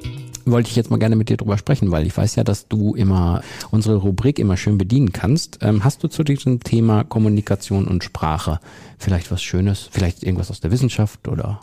Wollte 0.44 0.70
ich 0.70 0.76
jetzt 0.76 0.90
mal 0.90 0.98
gerne 0.98 1.16
mit 1.16 1.28
dir 1.28 1.36
drüber 1.36 1.58
sprechen, 1.58 1.90
weil 1.90 2.06
ich 2.06 2.16
weiß 2.16 2.36
ja, 2.36 2.44
dass 2.44 2.68
du 2.68 2.94
immer 2.94 3.42
unsere 3.70 3.96
Rubrik 3.96 4.38
immer 4.38 4.56
schön 4.56 4.78
bedienen 4.78 5.12
kannst. 5.12 5.58
Ähm, 5.62 5.82
hast 5.82 6.04
du 6.04 6.08
zu 6.08 6.24
diesem 6.24 6.60
Thema 6.60 7.04
Kommunikation 7.04 7.88
und 7.88 8.04
Sprache 8.04 8.60
vielleicht 8.98 9.30
was 9.30 9.42
Schönes? 9.42 9.88
Vielleicht 9.90 10.22
irgendwas 10.22 10.50
aus 10.50 10.60
der 10.60 10.70
Wissenschaft 10.70 11.26
oder? 11.26 11.60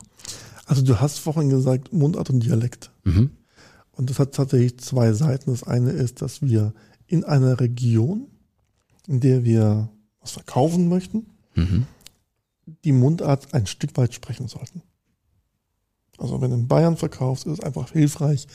Also 0.66 0.82
du 0.82 1.00
hast 1.00 1.20
vorhin 1.20 1.50
gesagt 1.50 1.94
Mundart 1.94 2.30
und 2.30 2.42
Dialekt. 2.42 2.92
Mhm. 3.04 3.32
Und 3.96 4.10
das 4.10 4.20
hat 4.20 4.34
tatsächlich 4.34 4.80
zwei 4.80 5.14
Seiten. 5.14 5.52
Das 5.52 5.64
eine 5.64 5.92
ist, 5.92 6.22
dass 6.22 6.42
wir 6.42 6.74
in 7.08 7.24
einer 7.24 7.60
Region, 7.60 8.28
in 9.08 9.20
der 9.20 9.44
wir 9.44 9.90
was 10.20 10.32
verkaufen 10.32 10.88
möchten, 10.90 11.28
Mhm. 11.56 11.86
die 12.84 12.94
Mundart 12.94 13.54
ein 13.54 13.68
Stück 13.68 13.96
weit 13.98 14.14
sprechen 14.14 14.48
sollten. 14.48 14.82
Also 16.18 16.42
wenn 16.42 16.50
du 16.52 16.58
in 16.58 16.68
Bayern 16.68 16.98
verkaufst, 16.98 17.46
ist 17.46 17.54
es 17.54 17.60
einfach 17.60 17.92
hilfreich, 17.92 18.48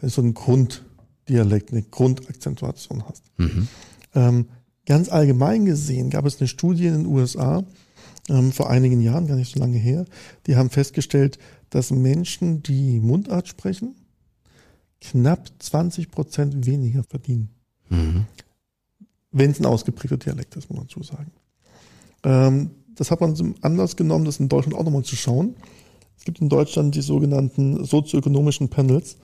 wenn 0.00 0.08
du 0.08 0.12
so 0.14 0.22
einen 0.22 0.34
Grunddialekt, 0.34 1.70
eine 1.70 1.82
Grundakzentuation 1.82 3.04
hast. 3.08 3.22
Mhm. 3.36 3.68
Ähm, 4.14 4.46
ganz 4.86 5.08
allgemein 5.08 5.64
gesehen 5.64 6.10
gab 6.10 6.26
es 6.26 6.40
eine 6.40 6.48
Studie 6.48 6.86
in 6.86 6.94
den 6.94 7.06
USA 7.06 7.62
ähm, 8.28 8.52
vor 8.52 8.70
einigen 8.70 9.00
Jahren, 9.00 9.26
gar 9.26 9.36
nicht 9.36 9.54
so 9.54 9.60
lange 9.60 9.78
her, 9.78 10.04
die 10.46 10.56
haben 10.56 10.70
festgestellt, 10.70 11.38
dass 11.70 11.90
Menschen, 11.90 12.62
die 12.62 13.00
Mundart 13.00 13.48
sprechen, 13.48 13.94
knapp 15.02 15.50
20 15.58 16.10
Prozent 16.10 16.66
weniger 16.66 17.02
verdienen. 17.02 17.50
Mhm. 17.90 18.26
Wenn 19.30 19.50
es 19.50 19.60
ein 19.60 19.66
ausgeprägter 19.66 20.16
Dialekt 20.16 20.56
ist, 20.56 20.68
muss 20.70 20.78
man 20.78 20.86
dazu 20.86 21.02
sagen. 21.02 21.32
Ähm, 22.24 22.70
das 22.94 23.10
hat 23.10 23.20
man 23.20 23.34
zum 23.34 23.54
Anlass 23.62 23.96
genommen, 23.96 24.24
das 24.24 24.38
in 24.40 24.48
Deutschland 24.48 24.76
auch 24.76 24.84
nochmal 24.84 25.02
zu 25.04 25.16
schauen. 25.16 25.56
Es 26.18 26.24
gibt 26.24 26.40
in 26.40 26.48
Deutschland 26.48 26.94
die 26.94 27.00
sogenannten 27.00 27.84
sozioökonomischen 27.84 28.68
Panels. 28.68 29.16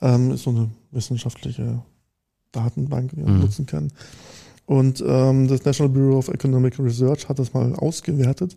Ähm, 0.00 0.32
ist 0.32 0.42
so 0.42 0.50
eine 0.50 0.70
wissenschaftliche 0.90 1.82
Datenbank, 2.50 3.12
die 3.14 3.20
man 3.22 3.34
Mhm. 3.36 3.40
nutzen 3.40 3.66
kann. 3.66 3.92
Und 4.66 5.02
ähm, 5.06 5.48
das 5.48 5.64
National 5.64 5.92
Bureau 5.92 6.18
of 6.18 6.28
Economic 6.28 6.78
Research 6.78 7.28
hat 7.28 7.38
das 7.38 7.54
mal 7.54 7.74
ausgewertet. 7.74 8.56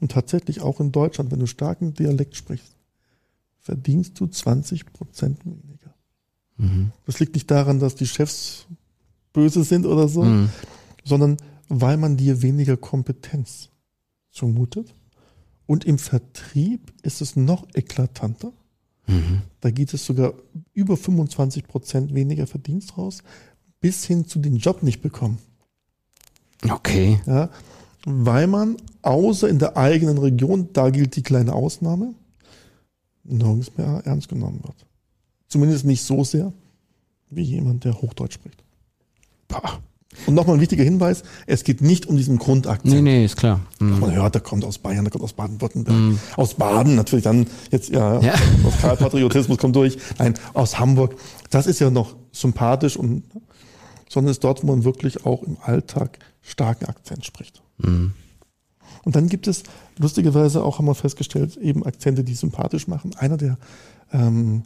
Und 0.00 0.12
tatsächlich 0.12 0.60
auch 0.60 0.80
in 0.80 0.92
Deutschland, 0.92 1.30
wenn 1.32 1.40
du 1.40 1.46
starken 1.46 1.94
Dialekt 1.94 2.36
sprichst, 2.36 2.76
verdienst 3.60 4.18
du 4.20 4.26
20 4.26 4.92
Prozent 4.92 5.44
weniger. 5.44 5.93
Mhm. 6.56 6.92
Das 7.06 7.20
liegt 7.20 7.34
nicht 7.34 7.50
daran, 7.50 7.80
dass 7.80 7.94
die 7.94 8.06
Chefs 8.06 8.66
böse 9.32 9.64
sind 9.64 9.86
oder 9.86 10.08
so, 10.08 10.22
Mhm. 10.22 10.50
sondern 11.04 11.36
weil 11.68 11.96
man 11.96 12.16
dir 12.16 12.42
weniger 12.42 12.76
Kompetenz 12.76 13.70
zumutet. 14.30 14.94
Und 15.66 15.84
im 15.84 15.98
Vertrieb 15.98 16.92
ist 17.02 17.20
es 17.22 17.36
noch 17.36 17.66
eklatanter. 17.74 18.52
Mhm. 19.06 19.42
Da 19.60 19.70
geht 19.70 19.94
es 19.94 20.04
sogar 20.04 20.34
über 20.72 20.96
25 20.96 21.66
Prozent 21.66 22.14
weniger 22.14 22.46
Verdienst 22.46 22.96
raus, 22.98 23.22
bis 23.80 24.04
hin 24.04 24.26
zu 24.26 24.38
den 24.38 24.56
Job 24.56 24.82
nicht 24.82 25.00
bekommen. 25.02 25.38
Okay. 26.70 27.20
Ja, 27.26 27.50
weil 28.06 28.46
man 28.46 28.76
außer 29.02 29.48
in 29.48 29.58
der 29.58 29.76
eigenen 29.76 30.18
Region, 30.18 30.68
da 30.72 30.90
gilt 30.90 31.16
die 31.16 31.22
kleine 31.22 31.54
Ausnahme, 31.54 32.14
nirgends 33.24 33.76
mehr 33.76 34.02
ernst 34.04 34.28
genommen 34.28 34.60
wird. 34.62 34.86
Zumindest 35.54 35.84
nicht 35.84 36.02
so 36.02 36.24
sehr 36.24 36.52
wie 37.30 37.42
jemand, 37.44 37.84
der 37.84 38.02
Hochdeutsch 38.02 38.34
spricht. 38.34 38.64
Boah. 39.46 39.78
Und 40.26 40.34
nochmal 40.34 40.56
ein 40.56 40.60
wichtiger 40.60 40.82
Hinweis, 40.82 41.22
es 41.46 41.62
geht 41.62 41.80
nicht 41.80 42.06
um 42.06 42.16
diesen 42.16 42.38
Grundakzent. 42.38 42.92
Nee, 42.92 43.00
nee, 43.00 43.24
ist 43.24 43.36
klar. 43.36 43.60
Mhm. 43.78 44.00
Man 44.00 44.12
hört, 44.12 44.34
der 44.34 44.42
kommt 44.42 44.64
aus 44.64 44.78
Bayern, 44.78 45.04
der 45.04 45.12
kommt 45.12 45.22
aus 45.22 45.32
Baden-Württemberg, 45.34 46.18
aus 46.36 46.54
Baden 46.54 46.96
natürlich 46.96 47.22
dann 47.22 47.46
jetzt 47.70 47.90
ja, 47.90 48.20
Ja. 48.20 48.34
Lokalpatriotismus 48.64 49.56
kommt 49.58 49.76
durch. 49.76 49.96
Nein, 50.18 50.34
aus 50.54 50.80
Hamburg. 50.80 51.14
Das 51.50 51.68
ist 51.68 51.78
ja 51.78 51.88
noch 51.88 52.16
sympathisch 52.32 52.96
und 52.96 53.22
sondern 54.08 54.32
ist 54.32 54.42
dort, 54.42 54.60
wo 54.64 54.66
man 54.66 54.82
wirklich 54.82 55.24
auch 55.24 55.44
im 55.44 55.56
Alltag 55.62 56.18
starken 56.42 56.86
Akzent 56.86 57.24
spricht. 57.24 57.62
Mhm. 57.78 58.12
Und 59.04 59.14
dann 59.14 59.28
gibt 59.28 59.46
es 59.46 59.62
lustigerweise 59.98 60.64
auch, 60.64 60.78
haben 60.78 60.86
wir 60.86 60.96
festgestellt, 60.96 61.56
eben 61.58 61.86
Akzente, 61.86 62.24
die 62.24 62.34
sympathisch 62.34 62.88
machen. 62.88 63.14
Einer, 63.14 63.36
der 63.36 63.56
ähm, 64.12 64.64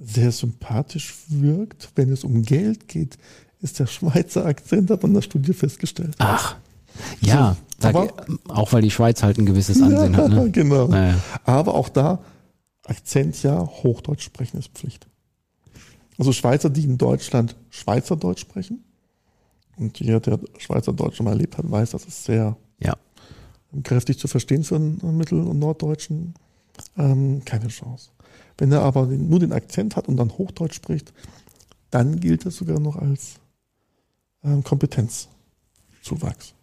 sehr 0.00 0.32
sympathisch 0.32 1.14
wirkt, 1.28 1.90
wenn 1.96 2.10
es 2.12 2.24
um 2.24 2.42
Geld 2.42 2.88
geht, 2.88 3.18
ist 3.60 3.78
der 3.80 3.86
Schweizer 3.86 4.46
Akzent, 4.46 4.90
hat 4.90 5.02
man 5.02 5.10
in 5.10 5.14
der 5.16 5.22
Studie 5.22 5.52
festgestellt. 5.52 6.14
Ach. 6.18 6.56
Ja, 7.20 7.56
So, 7.80 7.88
aber- 7.88 8.12
auch 8.48 8.72
weil 8.72 8.82
die 8.82 8.90
Schweiz 8.90 9.22
halt 9.22 9.38
ein 9.38 9.46
gewisses 9.46 9.80
Ansehen 9.82 10.16
hat. 10.16 10.30
Ne? 10.30 10.50
genau. 10.52 10.88
Naja. 10.88 11.18
Aber 11.44 11.74
auch 11.74 11.88
da, 11.88 12.20
Akzent 12.84 13.42
ja, 13.42 13.66
Hochdeutsch 13.66 14.22
sprechen 14.24 14.58
ist 14.58 14.68
Pflicht. 14.70 15.06
Also 16.18 16.32
Schweizer, 16.32 16.70
die 16.70 16.84
in 16.84 16.98
Deutschland 16.98 17.54
Schweizerdeutsch 17.70 18.40
sprechen. 18.40 18.82
Und 19.76 20.00
jeder, 20.00 20.18
der 20.20 20.40
Schweizerdeutsch 20.58 21.16
schon 21.16 21.24
mal 21.24 21.32
erlebt 21.32 21.56
hat, 21.58 21.70
weiß, 21.70 21.90
das 21.90 22.04
ist 22.04 22.24
sehr 22.24 22.56
Ja. 22.80 22.94
kräftig 23.84 24.18
zu 24.18 24.26
verstehen 24.26 24.64
für 24.64 24.74
einen 24.76 25.16
Mittel- 25.16 25.46
und 25.46 25.58
Norddeutschen, 25.60 26.34
ähm, 26.96 27.42
keine 27.44 27.68
Chance. 27.68 28.10
Wenn 28.58 28.72
er 28.72 28.82
aber 28.82 29.06
nur 29.06 29.38
den 29.38 29.52
Akzent 29.52 29.96
hat 29.96 30.08
und 30.08 30.16
dann 30.16 30.32
Hochdeutsch 30.36 30.74
spricht, 30.74 31.12
dann 31.90 32.20
gilt 32.20 32.44
das 32.44 32.56
sogar 32.56 32.80
noch 32.80 32.96
als 32.96 33.36
ähm, 34.44 34.62
Kompetenzzuwachs. 34.64 36.54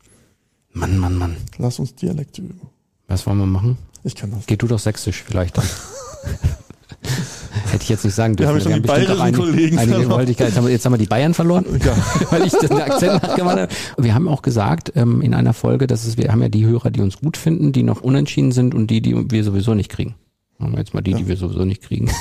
Mann, 0.74 0.98
Mann, 0.98 1.18
Mann. 1.18 1.38
Lass 1.58 1.80
uns 1.80 1.96
Dialekte 1.96 2.42
üben. 2.42 2.60
Was 3.08 3.26
wollen 3.26 3.38
wir 3.40 3.46
machen? 3.46 3.78
Ich 4.04 4.16
kann 4.16 4.32
das. 4.32 4.46
Geh 4.46 4.58
du 4.58 4.68
doch 4.68 4.80
sächsisch 4.80 5.24
vielleicht 5.24 5.58
dann. 5.58 5.66
Hätte 7.72 7.84
ich 7.84 7.90
jetzt 7.90 8.04
nicht 8.04 8.14
sagen 8.14 8.36
dürfen. 8.36 8.56
Wir 8.56 8.56
haben 8.56 8.62
schon 8.62 8.74
die 8.74 8.88
bestimmt 8.88 9.08
bayerischen 9.08 9.36
Kollegen 9.38 9.78
einige, 9.78 9.96
verloren. 10.02 10.28
jetzt, 10.28 10.58
haben 10.58 10.66
wir, 10.66 10.72
jetzt 10.72 10.86
haben 10.86 10.94
wir 10.94 10.98
die 10.98 11.06
Bayern 11.06 11.34
verloren, 11.34 11.66
Ja. 11.84 11.96
weil 12.32 12.46
ich 12.46 12.54
den 12.54 12.72
Akzent 12.74 13.24
nachgemacht 13.24 13.58
habe. 13.58 13.74
Wir 13.98 14.14
haben 14.14 14.28
auch 14.28 14.42
gesagt 14.42 14.92
ähm, 14.96 15.22
in 15.22 15.34
einer 15.34 15.54
Folge, 15.54 15.88
dass 15.88 16.06
es, 16.06 16.18
wir 16.18 16.32
haben 16.32 16.42
ja 16.42 16.50
die 16.50 16.66
Hörer, 16.66 16.92
die 16.92 17.02
uns 17.02 17.18
gut 17.20 17.38
finden, 17.38 17.72
die 17.72 17.84
noch 17.84 18.02
unentschieden 18.02 18.52
sind 18.52 18.76
und 18.76 18.88
die, 18.88 19.02
die 19.02 19.32
wir 19.32 19.44
sowieso 19.44 19.74
nicht 19.74 19.90
kriegen. 19.90 20.16
Machen 20.58 20.72
wir 20.74 20.80
jetzt 20.80 20.94
mal 20.94 21.02
die, 21.02 21.13
die 21.13 21.28
wir 21.28 21.36
sowieso 21.36 21.65
nicht 21.65 21.82
kriegen. 21.82 22.06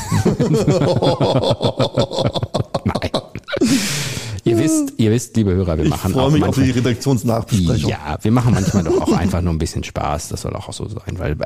Nein. 2.85 3.11
Ihr 4.47 4.59
wisst, 4.59 4.92
ihr 4.99 5.11
wisst, 5.11 5.35
liebe 5.37 5.55
Hörer, 5.55 5.79
wir 5.79 5.85
Ich 5.85 5.90
machen 5.90 6.12
freue 6.12 6.25
auch 6.25 6.31
mich 6.31 6.42
auf 6.42 6.49
manchmal, 6.49 6.66
die 6.66 6.73
Redaktionsnachbesprechung. 6.73 7.88
ja, 7.90 8.18
wir 8.20 8.31
machen 8.31 8.53
manchmal 8.53 8.85
doch 8.85 9.01
auch 9.01 9.12
einfach 9.12 9.40
nur 9.40 9.55
ein 9.55 9.59
bisschen 9.59 9.85
Spaß. 9.85 10.29
Das 10.29 10.42
soll 10.42 10.55
auch 10.55 10.70
so 10.73 10.87
sein, 10.88 11.18
weil 11.18 11.37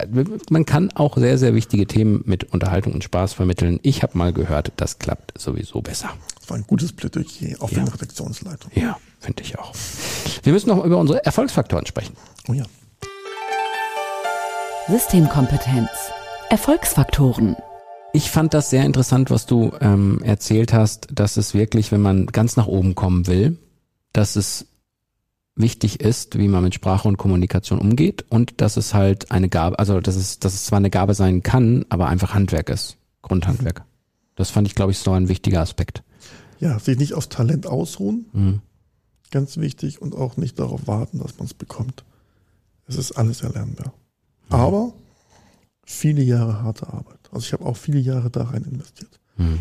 man 0.51 0.67
kann 0.67 0.91
auch 0.97 1.17
sehr, 1.17 1.39
sehr 1.39 1.55
wichtige 1.55 1.87
Themen 1.87 2.23
mit 2.25 2.45
Unterhaltung 2.53 2.95
und 2.95 3.05
Spaß 3.05 3.35
vermitteln. 3.35 3.79
Ich 3.83 4.03
habe 4.03 4.19
mal 4.19 4.33
gehört, 4.33 4.73
das 4.77 4.99
klappt 4.99 5.39
sowieso 5.41 5.81
besser. 5.81 6.09
Das 6.41 6.51
war 6.51 6.57
ein 6.57 6.65
gutes 6.67 6.93
Plädoyer 6.93 7.25
auf 7.61 7.71
Ja. 7.71 7.79
den 7.85 7.89
Redaktionsleitung. 7.89 8.73
Ja, 8.75 8.97
finde 9.21 9.43
ich 9.45 9.57
auch. 9.59 9.73
Wir 10.43 10.53
müssen 10.53 10.69
noch 10.69 10.85
über 10.85 10.97
unsere 10.97 11.25
Erfolgsfaktoren 11.25 11.87
sprechen. 11.87 12.15
Oh 12.49 12.53
ja. 12.55 12.65
Systemkompetenz. 14.89 15.89
Erfolgsfaktoren. 16.51 17.57
Ich 18.15 18.31
fand 18.31 18.55
das 18.55 18.71
sehr 18.71 18.85
interessant, 18.85 19.31
was 19.31 19.45
du 19.47 19.73
ähm, 19.81 20.21
erzählt 20.23 20.73
hast, 20.73 21.09
dass 21.13 21.37
es 21.37 21.53
wirklich, 21.53 21.93
wenn 21.93 22.01
man 22.01 22.27
ganz 22.27 22.57
nach 22.57 22.67
oben 22.67 22.95
kommen 22.95 23.27
will, 23.27 23.59
dass 24.15 24.35
es 24.37 24.67
wichtig 25.55 26.01
ist, 26.01 26.39
wie 26.39 26.49
man 26.49 26.63
mit 26.65 26.75
Sprache 26.75 27.07
und 27.07 27.19
Kommunikation 27.19 27.79
umgeht 27.79 28.25
und 28.31 28.61
dass 28.63 28.77
es 28.79 28.95
halt 28.95 29.31
eine 29.31 29.49
Gabe, 29.49 29.79
also 29.79 30.01
dass 30.01 30.17
es, 30.17 30.39
dass 30.39 30.55
es 30.55 30.65
zwar 30.65 30.79
eine 30.79 30.89
Gabe 30.91 31.15
sein 31.15 31.43
kann, 31.43 31.85
aber 31.91 32.07
einfach 32.09 32.33
Handwerk 32.33 32.71
ist, 32.71 32.97
Grundhandwerk. 33.23 33.85
Das 34.37 34.51
fand 34.51 34.67
ich, 34.69 34.75
glaube 34.75 34.93
ich, 34.93 34.99
so 34.99 35.11
ein 35.13 35.29
wichtiger 35.29 35.61
Aspekt. 35.61 36.03
Ja, 36.61 36.79
sich 36.79 36.97
nicht 36.99 37.13
aufs 37.15 37.29
Talent 37.29 37.67
ausruhen, 37.67 38.27
Mhm. 38.33 38.61
ganz 39.31 39.59
wichtig, 39.59 40.01
und 40.01 40.15
auch 40.15 40.37
nicht 40.39 40.59
darauf 40.59 40.87
warten, 40.87 41.19
dass 41.19 41.37
man 41.39 41.47
es 41.47 41.55
bekommt. 41.55 42.05
Es 42.87 42.97
ist 42.97 43.13
alles 43.13 43.43
erlernbar. 43.43 43.93
Aber 44.49 44.95
viele 45.89 46.23
Jahre 46.23 46.63
harte 46.63 46.87
Arbeit. 46.89 47.19
Also 47.33 47.47
ich 47.47 47.53
habe 47.53 47.65
auch 47.65 47.77
viele 47.77 47.99
Jahre 47.99 48.31
da 48.31 48.45
rein 48.45 48.65
investiert. 48.65 49.19
Mhm. 49.37 49.61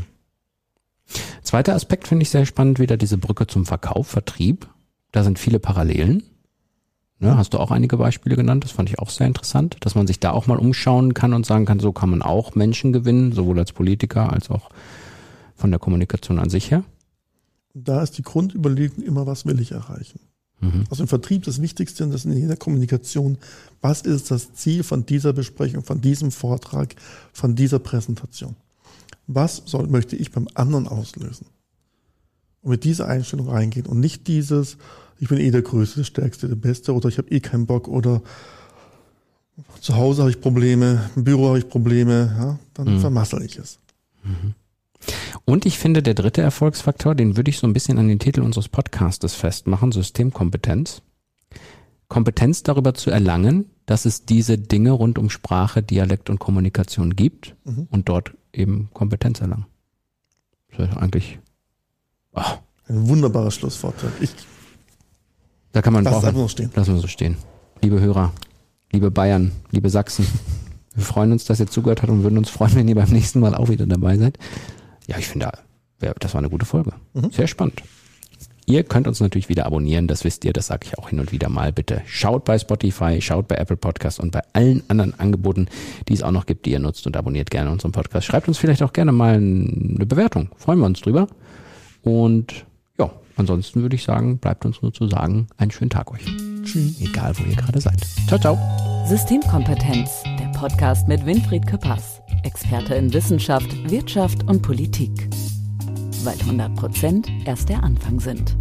Zweiter 1.42 1.74
Aspekt 1.74 2.08
finde 2.08 2.24
ich 2.24 2.30
sehr 2.30 2.46
spannend, 2.46 2.80
wieder 2.80 2.98
diese 2.98 3.18
Brücke 3.18 3.48
zum 3.48 3.66
Verkauf, 3.66 4.08
Vertrieb. 4.08 4.68
Da 5.12 5.24
sind 5.24 5.40
viele 5.40 5.60
Parallelen. 5.60 6.24
Ne, 7.20 7.36
hast 7.36 7.54
du 7.54 7.58
auch 7.58 7.72
einige 7.72 7.98
Beispiele 7.98 8.36
genannt? 8.36 8.64
Das 8.64 8.72
fand 8.72 8.90
ich 8.90 9.00
auch 9.00 9.10
sehr 9.10 9.26
interessant, 9.26 9.78
dass 9.80 9.96
man 9.96 10.06
sich 10.06 10.20
da 10.20 10.32
auch 10.32 10.46
mal 10.46 10.60
umschauen 10.60 11.14
kann 11.14 11.34
und 11.34 11.46
sagen 11.46 11.66
kann, 11.66 11.80
so 11.80 11.92
kann 11.92 12.12
man 12.12 12.22
auch 12.22 12.54
Menschen 12.54 12.94
gewinnen, 12.94 13.32
sowohl 13.32 13.58
als 13.58 13.72
Politiker 13.72 14.32
als 14.32 14.52
auch 14.52 14.70
von 15.56 15.72
der 15.72 15.80
Kommunikation 15.80 16.38
an 16.38 16.50
sich 16.50 16.70
her. 16.70 16.84
Da 17.74 18.04
ist 18.04 18.18
die 18.18 18.24
Grundüberlegung 18.24 19.04
immer, 19.04 19.26
was 19.26 19.46
will 19.46 19.60
ich 19.60 19.72
erreichen? 19.72 20.20
Mhm. 20.60 20.86
Also 20.90 21.04
im 21.04 21.08
Vertrieb 21.08 21.44
das 21.44 21.62
Wichtigste 21.62 22.04
und 22.04 22.12
das 22.12 22.26
in 22.26 22.36
jeder 22.36 22.56
Kommunikation, 22.56 23.38
was 23.82 24.02
ist 24.02 24.32
das 24.32 24.54
Ziel 24.54 24.84
von 24.84 25.06
dieser 25.06 25.34
Besprechung, 25.34 25.84
von 25.84 26.02
diesem 26.02 26.32
Vortrag, 26.32 26.96
von 27.32 27.56
dieser 27.56 27.80
Präsentation? 27.80 28.56
Was 29.28 29.62
soll, 29.66 29.88
möchte 29.88 30.16
ich 30.16 30.32
beim 30.32 30.48
anderen 30.56 30.88
auslösen? 30.88 31.48
Und 32.62 32.72
mit 32.72 32.84
dieser 32.84 33.08
Einstellung 33.08 33.50
reingehen 33.50 33.86
und 33.86 34.00
nicht 34.00 34.28
dieses, 34.28 34.78
ich 35.20 35.28
bin 35.28 35.38
eh 35.38 35.52
der 35.52 35.62
Größte, 35.62 35.98
der 35.98 36.06
Stärkste, 36.06 36.48
der 36.48 36.56
Beste 36.56 36.94
oder 36.94 37.10
ich 37.10 37.18
habe 37.18 37.30
eh 37.30 37.40
keinen 37.40 37.66
Bock 37.66 37.88
oder 37.88 38.22
zu 39.82 39.96
Hause 39.96 40.22
habe 40.22 40.32
ich 40.32 40.42
Probleme, 40.42 41.10
im 41.16 41.24
Büro 41.24 41.48
habe 41.48 41.60
ich 41.60 41.68
Probleme, 41.70 42.36
ja, 42.38 42.60
dann 42.74 42.96
Mhm. 42.96 43.00
vermassel 43.00 43.42
ich 43.44 43.58
es. 43.58 43.80
Und 45.46 45.66
ich 45.66 45.78
finde, 45.80 46.04
der 46.04 46.14
dritte 46.14 46.42
Erfolgsfaktor, 46.42 47.16
den 47.16 47.38
würde 47.38 47.50
ich 47.50 47.58
so 47.60 47.68
ein 47.68 47.74
bisschen 47.74 47.98
an 47.98 48.08
den 48.08 48.20
Titel 48.20 48.42
unseres 48.42 48.70
Podcastes 48.70 49.34
festmachen, 49.36 49.92
Systemkompetenz. 49.92 51.02
Kompetenz 52.10 52.64
darüber 52.64 52.94
zu 52.94 53.12
erlangen, 53.12 53.66
dass 53.86 54.06
es 54.06 54.26
diese 54.26 54.58
Dinge 54.58 54.92
rund 54.92 55.18
um 55.20 55.30
Sprache, 55.30 55.84
Dialekt 55.84 56.30
und 56.30 56.40
Kommunikation 56.40 57.16
gibt 57.16 57.56
Mhm. 57.66 57.88
und 57.92 58.10
dort 58.10 58.34
eben 58.54 58.90
Kompetenz 58.94 59.42
erlangen. 59.42 59.66
Das 60.76 60.90
ist 60.90 60.98
eigentlich, 60.98 61.40
ah, 62.34 62.58
Ein 62.90 63.08
wunderbares 63.10 63.56
Schlusswort. 63.56 63.96
Ich 64.22 64.30
da 65.74 65.82
kann 65.82 65.92
man 65.94 66.04
lasse 66.06 66.18
es 66.18 66.24
brauchen. 66.24 66.38
noch 66.42 66.50
stehen. 66.50 66.72
Lassen 66.76 66.94
wir 66.96 67.02
so 67.02 67.08
stehen. 67.08 67.38
Liebe 67.82 68.00
Hörer, 68.00 68.32
liebe 68.92 69.12
Bayern, 69.12 69.52
liebe 69.72 69.90
Sachsen, 69.90 70.26
wir 70.96 71.04
freuen 71.04 71.32
uns, 71.34 71.44
dass 71.46 71.60
ihr 71.60 71.68
zugehört 71.68 72.02
habt 72.02 72.12
und 72.12 72.24
würden 72.24 72.38
uns 72.38 72.50
freuen, 72.50 72.76
wenn 72.76 72.88
ihr 72.88 72.96
beim 72.96 73.10
nächsten 73.10 73.40
Mal 73.42 73.54
auch 73.54 73.68
wieder 73.70 73.86
dabei 73.86 74.18
seid. 74.18 74.38
Ja, 75.08 75.18
ich 75.18 75.28
finde, 75.28 75.52
das 76.00 76.34
war 76.34 76.40
eine 76.40 76.50
gute 76.50 76.66
Folge. 76.66 76.92
Mhm. 77.14 77.32
Sehr 77.32 77.48
spannend. 77.48 77.82
Ihr 78.70 78.84
könnt 78.84 79.08
uns 79.08 79.22
natürlich 79.22 79.48
wieder 79.48 79.66
abonnieren, 79.66 80.10
das 80.10 80.26
wisst 80.26 80.44
ihr, 80.44 80.52
das 80.52 80.68
sage 80.68 80.88
ich 80.88 80.98
auch 80.98 81.08
hin 81.08 81.22
und 81.22 81.32
wieder 81.32 81.48
mal. 81.48 81.72
Bitte 81.72 82.02
schaut 82.06 82.44
bei 82.44 82.60
Spotify, 82.60 83.22
schaut 83.22 83.48
bei 83.48 83.56
Apple 83.56 83.78
Podcast 83.78 84.20
und 84.20 84.32
bei 84.32 84.42
allen 84.52 84.84
anderen 84.90 85.18
Angeboten, 85.18 85.68
die 86.10 86.14
es 86.14 86.22
auch 86.22 86.32
noch 86.32 86.46
gibt, 86.46 86.66
die 86.66 86.72
ihr 86.72 86.80
nutzt 86.80 87.08
und 87.08 87.16
abonniert 87.16 87.50
gerne 87.50 87.72
unseren 87.72 87.94
Podcast. 87.94 88.28
Schreibt 88.28 88.50
uns 88.50 88.58
vielleicht 88.58 88.84
auch 88.84 88.92
gerne 88.92 89.14
mal 89.14 89.36
eine 89.36 90.06
Bewertung. 90.06 90.50
Freuen 90.58 90.80
wir 90.80 90.86
uns 90.86 91.00
drüber. 91.00 91.30
Und 92.02 92.66
ja, 93.00 93.10
ansonsten 93.38 93.82
würde 93.84 93.96
ich 93.96 94.04
sagen, 94.04 94.38
bleibt 94.38 94.66
uns 94.66 94.82
nur 94.82 94.94
zu 94.94 95.08
sagen, 95.08 95.48
einen 95.56 95.72
schönen 95.72 95.90
Tag 95.90 96.12
euch. 96.12 96.26
Tschüss. 96.64 97.00
Egal, 97.00 97.38
wo 97.38 97.50
ihr 97.50 97.56
gerade 97.56 97.80
seid. 97.80 98.02
Ciao, 98.28 98.38
ciao. 98.38 98.58
Systemkompetenz, 99.08 100.24
der 100.42 100.52
Podcast 100.60 101.08
mit 101.08 101.26
Winfried 101.26 101.66
Küppers, 101.66 102.17
Experte 102.48 102.96
in 102.96 103.12
Wissenschaft, 103.12 103.92
Wirtschaft 103.92 104.48
und 104.48 104.62
Politik. 104.62 105.12
Weil 106.24 106.40
100 106.40 106.76
Prozent 106.78 107.30
erst 107.44 107.68
der 107.68 107.84
Anfang 107.84 108.22
sind. 108.22 108.56